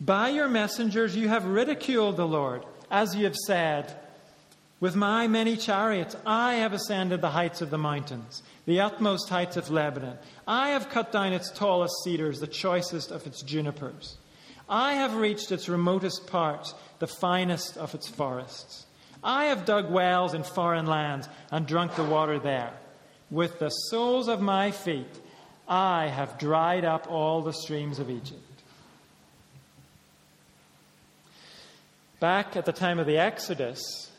By 0.00 0.30
your 0.30 0.48
messengers 0.48 1.14
you 1.14 1.28
have 1.28 1.44
ridiculed 1.44 2.16
the 2.16 2.26
Lord, 2.26 2.64
as 2.90 3.14
you 3.14 3.24
have 3.24 3.36
said, 3.36 3.94
with 4.80 4.96
my 4.96 5.26
many 5.26 5.56
chariots, 5.56 6.16
I 6.24 6.54
have 6.54 6.72
ascended 6.72 7.20
the 7.20 7.30
heights 7.30 7.60
of 7.60 7.68
the 7.68 7.78
mountains, 7.78 8.42
the 8.64 8.80
utmost 8.80 9.28
heights 9.28 9.58
of 9.58 9.70
Lebanon. 9.70 10.16
I 10.48 10.70
have 10.70 10.88
cut 10.88 11.12
down 11.12 11.34
its 11.34 11.50
tallest 11.50 11.94
cedars, 12.02 12.40
the 12.40 12.46
choicest 12.46 13.10
of 13.10 13.26
its 13.26 13.42
junipers. 13.42 14.16
I 14.68 14.94
have 14.94 15.16
reached 15.16 15.52
its 15.52 15.68
remotest 15.68 16.26
parts, 16.26 16.74
the 16.98 17.06
finest 17.06 17.76
of 17.76 17.94
its 17.94 18.08
forests. 18.08 18.86
I 19.22 19.46
have 19.46 19.66
dug 19.66 19.90
wells 19.90 20.32
in 20.32 20.44
foreign 20.44 20.86
lands 20.86 21.28
and 21.50 21.66
drunk 21.66 21.94
the 21.94 22.04
water 22.04 22.38
there. 22.38 22.72
With 23.30 23.58
the 23.58 23.68
soles 23.68 24.28
of 24.28 24.40
my 24.40 24.70
feet, 24.70 25.20
I 25.68 26.06
have 26.06 26.38
dried 26.38 26.84
up 26.84 27.10
all 27.10 27.42
the 27.42 27.52
streams 27.52 27.98
of 27.98 28.10
Egypt. 28.10 28.40
Back 32.18 32.56
at 32.56 32.64
the 32.64 32.72
time 32.72 32.98
of 32.98 33.06
the 33.06 33.18
Exodus, 33.18 34.09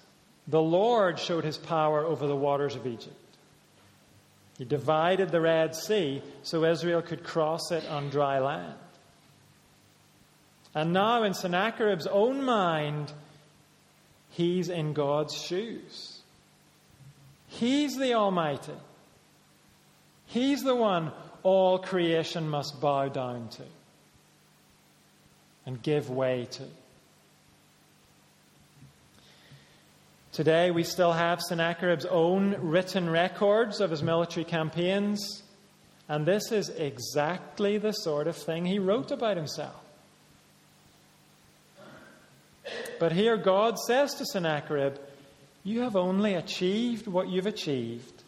the 0.47 0.61
Lord 0.61 1.19
showed 1.19 1.43
his 1.43 1.57
power 1.57 2.03
over 2.03 2.27
the 2.27 2.35
waters 2.35 2.75
of 2.75 2.87
Egypt. 2.87 3.15
He 4.57 4.65
divided 4.65 5.29
the 5.29 5.41
Red 5.41 5.75
Sea 5.75 6.21
so 6.43 6.65
Israel 6.65 7.01
could 7.01 7.23
cross 7.23 7.71
it 7.71 7.87
on 7.87 8.09
dry 8.09 8.39
land. 8.39 8.75
And 10.73 10.93
now, 10.93 11.23
in 11.23 11.33
Sennacherib's 11.33 12.07
own 12.07 12.43
mind, 12.43 13.11
he's 14.29 14.69
in 14.69 14.93
God's 14.93 15.33
shoes. 15.33 16.19
He's 17.47 17.97
the 17.97 18.13
Almighty. 18.13 18.71
He's 20.27 20.63
the 20.63 20.75
one 20.75 21.11
all 21.43 21.79
creation 21.79 22.47
must 22.47 22.79
bow 22.79 23.09
down 23.09 23.49
to 23.49 23.63
and 25.65 25.81
give 25.81 26.09
way 26.09 26.47
to. 26.51 26.63
Today, 30.31 30.71
we 30.71 30.83
still 30.83 31.11
have 31.11 31.41
Sennacherib's 31.41 32.05
own 32.05 32.55
written 32.59 33.09
records 33.09 33.81
of 33.81 33.91
his 33.91 34.01
military 34.01 34.45
campaigns, 34.45 35.43
and 36.07 36.25
this 36.25 36.53
is 36.53 36.69
exactly 36.69 37.77
the 37.77 37.91
sort 37.91 38.27
of 38.27 38.37
thing 38.37 38.65
he 38.65 38.79
wrote 38.79 39.11
about 39.11 39.35
himself. 39.35 39.75
But 42.97 43.11
here, 43.11 43.35
God 43.35 43.77
says 43.77 44.13
to 44.15 44.25
Sennacherib, 44.25 44.95
You 45.65 45.81
have 45.81 45.97
only 45.97 46.35
achieved 46.35 47.07
what 47.07 47.27
you've 47.27 47.47
achieved 47.47 48.23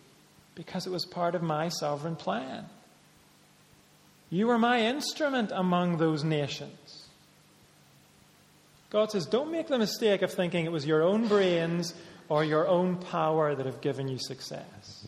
because 0.56 0.86
it 0.86 0.92
was 0.92 1.06
part 1.06 1.36
of 1.36 1.42
my 1.42 1.70
sovereign 1.70 2.18
plan. 2.18 2.66
You 4.30 4.48
were 4.48 4.58
my 4.58 4.82
instrument 4.82 5.52
among 5.54 5.98
those 5.98 6.24
nations. 6.24 6.83
God 8.94 9.12
says, 9.12 9.26
don't 9.26 9.52
make 9.52 9.68
the 9.68 9.80
mistake 9.80 10.22
of 10.22 10.32
thinking 10.32 10.66
it 10.66 10.72
was 10.72 10.86
your 10.86 11.02
own 11.02 11.28
brains 11.28 11.96
or 12.30 12.46
your 12.46 12.68
own 12.68 12.96
power 12.98 13.56
that 13.56 13.66
have 13.66 13.82
given 13.82 14.08
you 14.08 14.20
success. 14.20 15.08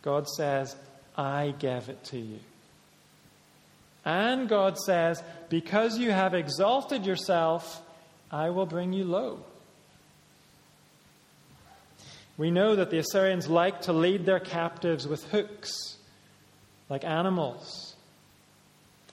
God 0.00 0.28
says, 0.28 0.76
I 1.18 1.52
gave 1.58 1.88
it 1.88 2.02
to 2.04 2.18
you. 2.18 2.38
And 4.04 4.48
God 4.48 4.78
says, 4.78 5.20
because 5.48 5.98
you 5.98 6.12
have 6.12 6.32
exalted 6.32 7.04
yourself, 7.04 7.82
I 8.30 8.50
will 8.50 8.66
bring 8.66 8.92
you 8.92 9.04
low. 9.04 9.40
We 12.36 12.52
know 12.52 12.76
that 12.76 12.90
the 12.90 12.98
Assyrians 12.98 13.48
like 13.48 13.82
to 13.82 13.92
lead 13.92 14.26
their 14.26 14.40
captives 14.40 15.08
with 15.08 15.24
hooks, 15.30 15.96
like 16.88 17.04
animals. 17.04 17.83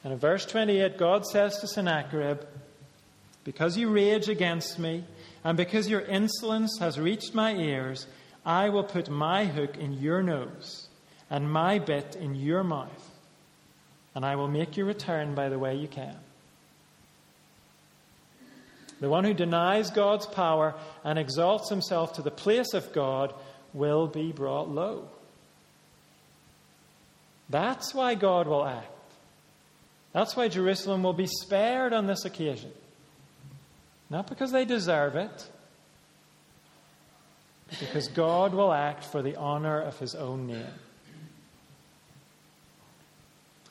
And 0.03 0.13
in 0.13 0.19
verse 0.19 0.45
28, 0.45 0.97
God 0.97 1.25
says 1.25 1.59
to 1.59 1.67
Sennacherib, 1.67 2.41
Because 3.43 3.77
you 3.77 3.89
rage 3.89 4.29
against 4.29 4.79
me, 4.79 5.03
and 5.43 5.57
because 5.57 5.89
your 5.89 6.01
insolence 6.01 6.77
has 6.79 6.99
reached 6.99 7.35
my 7.35 7.53
ears, 7.53 8.07
I 8.45 8.69
will 8.69 8.83
put 8.83 9.09
my 9.09 9.45
hook 9.45 9.77
in 9.77 9.93
your 9.93 10.23
nose 10.23 10.87
and 11.29 11.51
my 11.51 11.79
bit 11.79 12.15
in 12.15 12.35
your 12.35 12.63
mouth. 12.63 13.09
and 14.13 14.25
I 14.25 14.35
will 14.35 14.49
make 14.49 14.75
you 14.75 14.83
return 14.83 15.35
by 15.35 15.47
the 15.47 15.57
way 15.57 15.75
you 15.75 15.87
came. 15.87 16.17
The 18.99 19.09
one 19.09 19.23
who 19.23 19.33
denies 19.33 19.89
God's 19.89 20.25
power 20.25 20.75
and 21.03 21.17
exalts 21.17 21.69
himself 21.69 22.13
to 22.13 22.21
the 22.21 22.29
place 22.29 22.73
of 22.73 22.91
God 22.93 23.33
will 23.73 24.07
be 24.07 24.31
brought 24.31 24.69
low. 24.69 25.07
That's 27.49 27.93
why 27.93 28.15
God 28.15 28.47
will 28.47 28.65
act. 28.65 28.90
That's 30.13 30.35
why 30.35 30.47
Jerusalem 30.49 31.03
will 31.03 31.13
be 31.13 31.27
spared 31.27 31.93
on 31.93 32.07
this 32.07 32.25
occasion. 32.25 32.71
Not 34.09 34.27
because 34.27 34.51
they 34.51 34.65
deserve 34.65 35.15
it, 35.15 35.49
but 37.69 37.79
because 37.79 38.09
God 38.09 38.53
will 38.53 38.73
act 38.73 39.05
for 39.05 39.21
the 39.21 39.37
honor 39.37 39.81
of 39.81 39.97
his 39.99 40.15
own 40.15 40.47
name. 40.47 40.65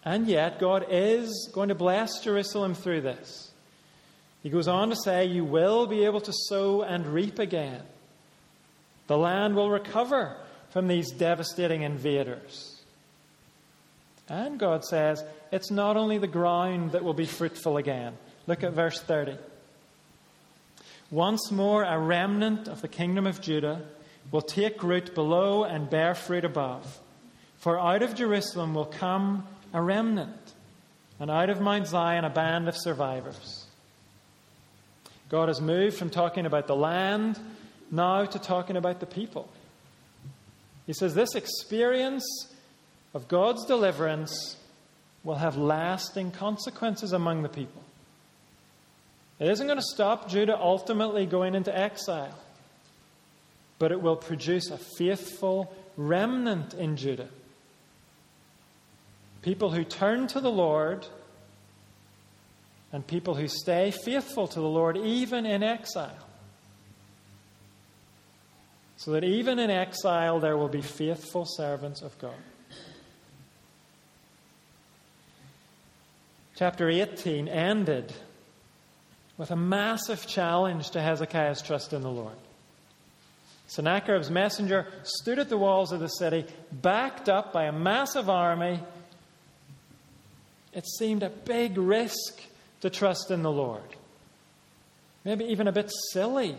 And 0.02 0.26
yet, 0.26 0.58
God 0.58 0.86
is 0.88 1.50
going 1.52 1.68
to 1.68 1.74
bless 1.74 2.24
Jerusalem 2.24 2.74
through 2.74 3.02
this. 3.02 3.50
He 4.42 4.48
goes 4.48 4.66
on 4.66 4.88
to 4.88 4.96
say, 4.96 5.26
You 5.26 5.44
will 5.44 5.86
be 5.86 6.06
able 6.06 6.22
to 6.22 6.32
sow 6.32 6.82
and 6.82 7.06
reap 7.06 7.38
again. 7.38 7.82
The 9.08 9.18
land 9.18 9.54
will 9.54 9.70
recover 9.70 10.38
from 10.70 10.88
these 10.88 11.10
devastating 11.10 11.82
invaders. 11.82 12.69
And 14.30 14.60
God 14.60 14.84
says, 14.84 15.24
It's 15.50 15.72
not 15.72 15.96
only 15.96 16.16
the 16.16 16.28
ground 16.28 16.92
that 16.92 17.02
will 17.02 17.14
be 17.14 17.26
fruitful 17.26 17.76
again. 17.76 18.16
Look 18.46 18.62
at 18.62 18.72
verse 18.72 19.00
30. 19.00 19.36
Once 21.10 21.50
more, 21.50 21.82
a 21.82 21.98
remnant 21.98 22.68
of 22.68 22.80
the 22.80 22.88
kingdom 22.88 23.26
of 23.26 23.40
Judah 23.40 23.82
will 24.30 24.40
take 24.40 24.84
root 24.84 25.16
below 25.16 25.64
and 25.64 25.90
bear 25.90 26.14
fruit 26.14 26.44
above. 26.44 27.00
For 27.56 27.78
out 27.78 28.02
of 28.02 28.14
Jerusalem 28.14 28.72
will 28.72 28.86
come 28.86 29.46
a 29.74 29.82
remnant, 29.82 30.54
and 31.18 31.28
out 31.28 31.50
of 31.50 31.60
Mount 31.60 31.88
Zion 31.88 32.24
a 32.24 32.30
band 32.30 32.68
of 32.68 32.76
survivors. 32.76 33.66
God 35.28 35.48
has 35.48 35.60
moved 35.60 35.96
from 35.96 36.10
talking 36.10 36.46
about 36.46 36.68
the 36.68 36.76
land 36.76 37.38
now 37.90 38.24
to 38.24 38.38
talking 38.38 38.76
about 38.76 39.00
the 39.00 39.06
people. 39.06 39.48
He 40.86 40.92
says 40.92 41.14
this 41.14 41.34
experience 41.34 42.24
of 43.14 43.28
God's 43.28 43.64
deliverance 43.66 44.56
will 45.24 45.36
have 45.36 45.56
lasting 45.56 46.30
consequences 46.30 47.12
among 47.12 47.42
the 47.42 47.48
people. 47.48 47.82
It 49.38 49.48
isn't 49.48 49.66
going 49.66 49.78
to 49.78 49.94
stop 49.94 50.28
Judah 50.28 50.58
ultimately 50.58 51.26
going 51.26 51.54
into 51.54 51.76
exile, 51.76 52.38
but 53.78 53.92
it 53.92 54.00
will 54.00 54.16
produce 54.16 54.70
a 54.70 54.78
faithful 54.78 55.74
remnant 55.96 56.74
in 56.74 56.96
Judah 56.96 57.28
people 59.42 59.70
who 59.70 59.84
turn 59.84 60.26
to 60.28 60.40
the 60.40 60.50
Lord, 60.50 61.06
and 62.92 63.06
people 63.06 63.34
who 63.34 63.48
stay 63.48 63.90
faithful 63.90 64.48
to 64.48 64.60
the 64.60 64.68
Lord 64.68 64.96
even 64.96 65.46
in 65.46 65.62
exile. 65.62 66.26
So 68.96 69.12
that 69.12 69.24
even 69.24 69.58
in 69.58 69.70
exile, 69.70 70.40
there 70.40 70.56
will 70.56 70.68
be 70.68 70.82
faithful 70.82 71.46
servants 71.46 72.02
of 72.02 72.18
God. 72.18 72.34
Chapter 76.60 76.90
18 76.90 77.48
ended 77.48 78.12
with 79.38 79.50
a 79.50 79.56
massive 79.56 80.26
challenge 80.26 80.90
to 80.90 81.00
Hezekiah's 81.00 81.62
trust 81.62 81.94
in 81.94 82.02
the 82.02 82.10
Lord. 82.10 82.36
Sennacherib's 83.66 84.30
messenger 84.30 84.86
stood 85.02 85.38
at 85.38 85.48
the 85.48 85.56
walls 85.56 85.90
of 85.90 86.00
the 86.00 86.08
city, 86.08 86.44
backed 86.70 87.30
up 87.30 87.54
by 87.54 87.64
a 87.64 87.72
massive 87.72 88.28
army 88.28 88.78
it 90.74 90.86
seemed 90.86 91.22
a 91.22 91.30
big 91.30 91.78
risk 91.78 92.42
to 92.82 92.90
trust 92.90 93.30
in 93.30 93.42
the 93.42 93.50
Lord. 93.50 93.96
Maybe 95.24 95.46
even 95.46 95.66
a 95.66 95.72
bit 95.72 95.90
silly. 96.12 96.58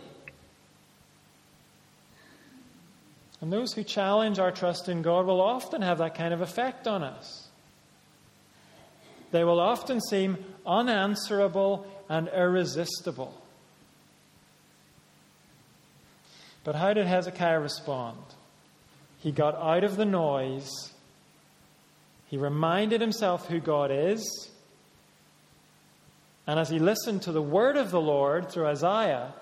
And 3.40 3.52
those 3.52 3.72
who 3.72 3.84
challenge 3.84 4.40
our 4.40 4.50
trust 4.50 4.88
in 4.88 5.02
God 5.02 5.26
will 5.26 5.40
often 5.40 5.80
have 5.80 5.98
that 5.98 6.16
kind 6.16 6.34
of 6.34 6.40
effect 6.40 6.88
on 6.88 7.04
us. 7.04 7.41
They 9.32 9.44
will 9.44 9.60
often 9.60 10.00
seem 10.00 10.38
unanswerable 10.64 11.86
and 12.08 12.28
irresistible. 12.28 13.34
But 16.62 16.76
how 16.76 16.92
did 16.92 17.06
Hezekiah 17.06 17.58
respond? 17.58 18.18
He 19.18 19.32
got 19.32 19.56
out 19.56 19.82
of 19.82 19.96
the 19.96 20.04
noise 20.04 20.92
he 22.32 22.38
reminded 22.38 23.02
himself 23.02 23.46
who 23.46 23.60
God 23.60 23.90
is. 23.92 24.50
And 26.46 26.58
as 26.58 26.70
he 26.70 26.78
listened 26.78 27.20
to 27.22 27.32
the 27.32 27.42
word 27.42 27.76
of 27.76 27.90
the 27.90 28.00
Lord 28.00 28.50
through 28.50 28.68
Isaiah, 28.68 29.34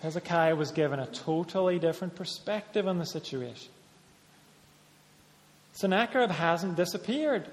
Hezekiah 0.00 0.54
was 0.54 0.70
given 0.70 1.00
a 1.00 1.08
totally 1.08 1.80
different 1.80 2.14
perspective 2.14 2.86
on 2.86 2.98
the 2.98 3.04
situation. 3.04 3.72
Sennacherib 5.72 6.30
hasn't 6.30 6.76
disappeared. 6.76 7.50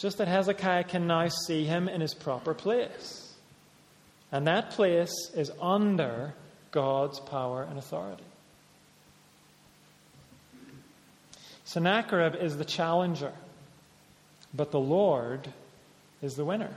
Just 0.00 0.18
that 0.18 0.28
Hezekiah 0.28 0.84
can 0.84 1.06
now 1.06 1.28
see 1.28 1.64
him 1.64 1.88
in 1.88 2.00
his 2.00 2.14
proper 2.14 2.54
place. 2.54 3.34
And 4.30 4.46
that 4.46 4.70
place 4.70 5.30
is 5.34 5.50
under 5.60 6.34
God's 6.70 7.18
power 7.18 7.62
and 7.62 7.78
authority. 7.78 8.22
Sennacherib 11.64 12.36
is 12.36 12.56
the 12.56 12.64
challenger, 12.64 13.32
but 14.54 14.70
the 14.70 14.80
Lord 14.80 15.52
is 16.22 16.34
the 16.34 16.44
winner. 16.44 16.70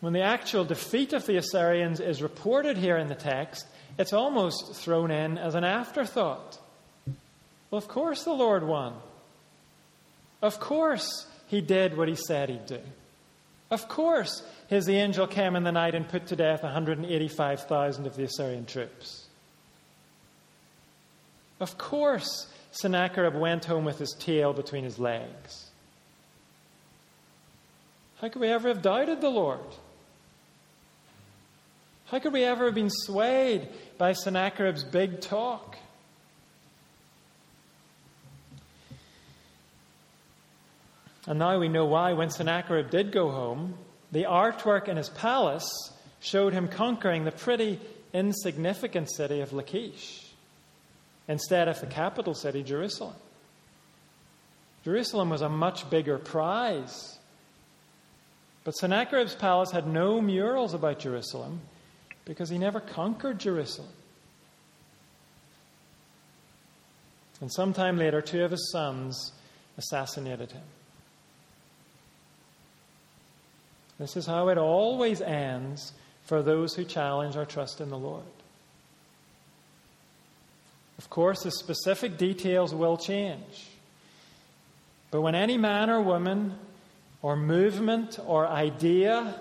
When 0.00 0.12
the 0.12 0.22
actual 0.22 0.64
defeat 0.64 1.12
of 1.12 1.26
the 1.26 1.36
Assyrians 1.36 2.00
is 2.00 2.22
reported 2.22 2.76
here 2.76 2.96
in 2.96 3.08
the 3.08 3.14
text, 3.14 3.66
it's 3.98 4.12
almost 4.12 4.74
thrown 4.74 5.10
in 5.10 5.38
as 5.38 5.54
an 5.54 5.64
afterthought. 5.64 6.58
Well, 7.70 7.78
of 7.78 7.88
course 7.88 8.24
the 8.24 8.32
Lord 8.32 8.64
won. 8.64 8.94
Of 10.42 10.60
course 10.60 11.26
he 11.46 11.60
did 11.60 11.96
what 11.96 12.08
he 12.08 12.14
said 12.14 12.48
he'd 12.48 12.66
do. 12.66 12.80
Of 13.70 13.88
course 13.88 14.42
his 14.68 14.88
angel 14.88 15.26
came 15.26 15.56
in 15.56 15.64
the 15.64 15.72
night 15.72 15.94
and 15.94 16.08
put 16.08 16.26
to 16.28 16.36
death 16.36 16.62
185,000 16.62 18.06
of 18.06 18.16
the 18.16 18.24
Assyrian 18.24 18.66
troops. 18.66 19.26
Of 21.58 21.78
course, 21.78 22.48
Sennacherib 22.70 23.34
went 23.34 23.64
home 23.64 23.84
with 23.84 23.98
his 23.98 24.14
tail 24.18 24.52
between 24.52 24.84
his 24.84 24.98
legs. 24.98 25.70
How 28.20 28.28
could 28.28 28.40
we 28.40 28.48
ever 28.48 28.68
have 28.68 28.82
doubted 28.82 29.20
the 29.20 29.30
Lord? 29.30 29.60
How 32.06 32.18
could 32.18 32.32
we 32.32 32.44
ever 32.44 32.66
have 32.66 32.74
been 32.74 32.90
swayed 32.90 33.68
by 33.98 34.12
Sennacherib's 34.12 34.84
big 34.84 35.20
talk? 35.20 35.76
And 41.26 41.38
now 41.38 41.58
we 41.58 41.68
know 41.68 41.86
why, 41.86 42.12
when 42.12 42.30
Sennacherib 42.30 42.90
did 42.90 43.10
go 43.10 43.30
home, 43.30 43.74
the 44.12 44.24
artwork 44.24 44.88
in 44.88 44.96
his 44.96 45.08
palace 45.08 45.68
showed 46.20 46.52
him 46.52 46.68
conquering 46.68 47.24
the 47.24 47.32
pretty 47.32 47.80
insignificant 48.12 49.10
city 49.10 49.40
of 49.40 49.52
Lachish 49.52 50.24
instead 51.28 51.68
of 51.68 51.80
the 51.80 51.86
capital 51.86 52.34
city, 52.34 52.62
Jerusalem. 52.62 53.14
Jerusalem 54.84 55.30
was 55.30 55.42
a 55.42 55.48
much 55.48 55.90
bigger 55.90 56.16
prize. 56.16 57.18
But 58.62 58.72
Sennacherib's 58.72 59.34
palace 59.34 59.72
had 59.72 59.86
no 59.86 60.20
murals 60.20 60.74
about 60.74 61.00
Jerusalem 61.00 61.60
because 62.24 62.48
he 62.48 62.58
never 62.58 62.80
conquered 62.80 63.40
Jerusalem. 63.40 63.88
And 67.40 67.52
sometime 67.52 67.98
later, 67.98 68.22
two 68.22 68.44
of 68.44 68.52
his 68.52 68.70
sons 68.70 69.32
assassinated 69.76 70.52
him. 70.52 70.62
This 73.98 74.16
is 74.16 74.26
how 74.26 74.48
it 74.48 74.58
always 74.58 75.20
ends 75.20 75.92
for 76.24 76.42
those 76.42 76.74
who 76.74 76.84
challenge 76.84 77.36
our 77.36 77.46
trust 77.46 77.80
in 77.80 77.88
the 77.88 77.98
Lord. 77.98 78.24
Of 80.98 81.08
course, 81.10 81.42
the 81.42 81.50
specific 81.50 82.18
details 82.18 82.74
will 82.74 82.96
change. 82.96 83.68
But 85.10 85.20
when 85.20 85.34
any 85.34 85.56
man 85.56 85.88
or 85.88 86.00
woman, 86.00 86.54
or 87.22 87.36
movement, 87.36 88.18
or 88.26 88.46
idea 88.46 89.40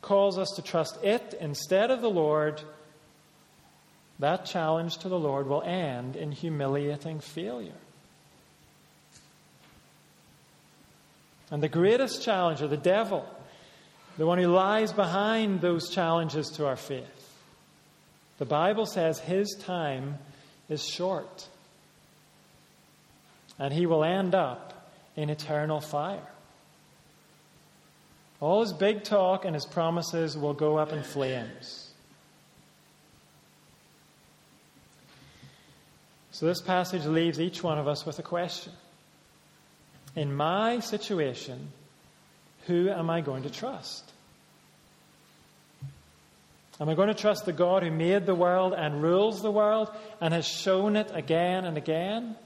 calls 0.00 0.38
us 0.38 0.50
to 0.56 0.62
trust 0.62 0.98
it 1.02 1.34
instead 1.40 1.90
of 1.90 2.00
the 2.00 2.10
Lord, 2.10 2.62
that 4.18 4.46
challenge 4.46 4.98
to 4.98 5.08
the 5.08 5.18
Lord 5.18 5.46
will 5.46 5.62
end 5.62 6.16
in 6.16 6.32
humiliating 6.32 7.20
failure. 7.20 7.72
And 11.50 11.62
the 11.62 11.68
greatest 11.68 12.22
challenger, 12.22 12.66
the 12.66 12.76
devil, 12.76 13.28
the 14.16 14.26
one 14.26 14.38
who 14.38 14.48
lies 14.48 14.92
behind 14.92 15.60
those 15.60 15.90
challenges 15.90 16.48
to 16.50 16.66
our 16.66 16.76
faith, 16.76 17.34
the 18.38 18.44
Bible 18.44 18.86
says 18.86 19.18
his 19.18 19.56
time 19.60 20.18
is 20.68 20.84
short. 20.84 21.48
and 23.58 23.72
he 23.72 23.86
will 23.86 24.04
end 24.04 24.34
up 24.34 24.90
in 25.16 25.30
eternal 25.30 25.80
fire. 25.80 26.28
All 28.38 28.60
his 28.60 28.74
big 28.74 29.02
talk 29.02 29.46
and 29.46 29.54
his 29.54 29.64
promises 29.64 30.36
will 30.36 30.52
go 30.52 30.76
up 30.76 30.92
in 30.92 31.02
flames. 31.02 31.90
So, 36.32 36.44
this 36.44 36.60
passage 36.60 37.06
leaves 37.06 37.40
each 37.40 37.62
one 37.62 37.78
of 37.78 37.88
us 37.88 38.04
with 38.04 38.18
a 38.18 38.22
question. 38.22 38.74
In 40.14 40.34
my 40.34 40.80
situation, 40.80 41.68
who 42.66 42.88
am 42.88 43.10
I 43.10 43.20
going 43.20 43.44
to 43.44 43.50
trust? 43.50 44.04
Am 46.78 46.88
I 46.88 46.94
going 46.94 47.08
to 47.08 47.14
trust 47.14 47.46
the 47.46 47.52
God 47.52 47.82
who 47.82 47.90
made 47.90 48.26
the 48.26 48.34
world 48.34 48.74
and 48.74 49.02
rules 49.02 49.40
the 49.40 49.50
world 49.50 49.90
and 50.20 50.34
has 50.34 50.46
shown 50.46 50.96
it 50.96 51.10
again 51.14 51.64
and 51.64 51.78
again? 51.78 52.36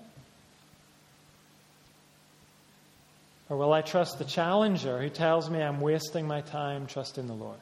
Or 3.48 3.56
will 3.56 3.72
I 3.72 3.82
trust 3.82 4.18
the 4.18 4.24
challenger 4.24 5.00
who 5.00 5.08
tells 5.08 5.50
me 5.50 5.60
I'm 5.60 5.80
wasting 5.80 6.28
my 6.28 6.40
time 6.42 6.86
trusting 6.86 7.26
the 7.26 7.34
Lord? 7.34 7.58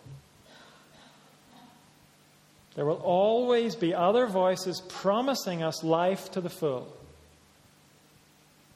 There 2.74 2.84
will 2.84 3.00
always 3.02 3.74
be 3.74 3.94
other 3.94 4.26
voices 4.26 4.82
promising 4.88 5.62
us 5.62 5.82
life 5.82 6.30
to 6.32 6.42
the 6.42 6.50
full. 6.50 6.94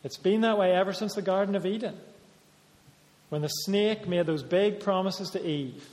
It's 0.02 0.16
been 0.16 0.40
that 0.40 0.58
way 0.58 0.72
ever 0.72 0.94
since 0.94 1.14
the 1.14 1.22
Garden 1.22 1.54
of 1.54 1.66
Eden, 1.66 1.96
when 3.32 3.40
the 3.40 3.48
snake 3.48 4.06
made 4.06 4.26
those 4.26 4.42
big 4.42 4.78
promises 4.78 5.30
to 5.30 5.42
Eve. 5.42 5.88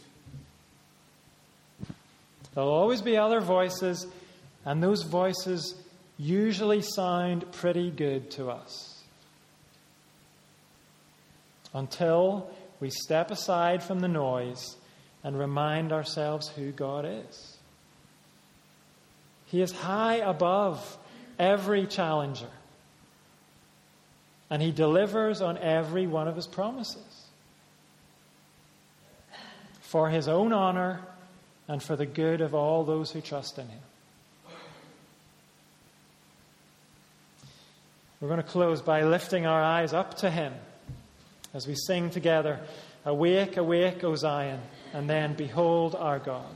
There'll 2.54 2.70
always 2.70 3.02
be 3.02 3.16
other 3.16 3.40
voices, 3.40 4.06
and 4.66 4.84
those 4.84 5.04
voices 5.04 5.74
usually 6.18 6.82
sound 6.82 7.50
pretty 7.54 7.92
good 7.92 8.30
to 8.32 8.50
us. 8.50 9.02
Until 11.74 12.50
we 12.82 12.90
step 12.90 13.32
aside 13.32 13.84
from 13.84 14.02
the 14.02 14.10
noise 14.10 14.76
and 15.24 15.40
remind 15.40 15.94
ourselves 15.94 16.50
who 16.50 16.74
God 16.74 17.06
is. 17.06 17.58
He 19.46 19.62
is 19.62 19.72
high 19.72 20.16
above 20.16 20.98
every 21.40 21.88
challenger, 21.88 22.52
and 24.50 24.62
He 24.62 24.74
delivers 24.74 25.42
on 25.42 25.58
every 25.58 26.06
one 26.06 26.28
of 26.28 26.36
His 26.36 26.46
promises. 26.46 27.09
For 29.90 30.10
His 30.10 30.28
own 30.28 30.54
honor 30.54 31.02
and 31.68 31.82
for 31.82 31.96
the 31.96 32.06
good 32.06 32.42
of 32.42 32.54
all 32.54 32.84
those 32.84 33.12
who 33.12 33.22
trust 33.22 33.58
in 33.60 33.68
him. 33.68 33.80
We're 38.20 38.28
going 38.28 38.42
to 38.42 38.48
close 38.48 38.82
by 38.82 39.04
lifting 39.04 39.46
our 39.46 39.62
eyes 39.62 39.94
up 39.94 40.18
to 40.18 40.30
him 40.30 40.54
as 41.54 41.68
we 41.68 41.76
sing 41.76 42.10
together, 42.10 42.60
Awake, 43.06 43.56
awake, 43.56 44.04
O 44.04 44.16
Zion, 44.16 44.60
and 44.94 45.10
then 45.10 45.36
behold 45.36 45.96
our 45.96 46.20
God. 46.20 46.54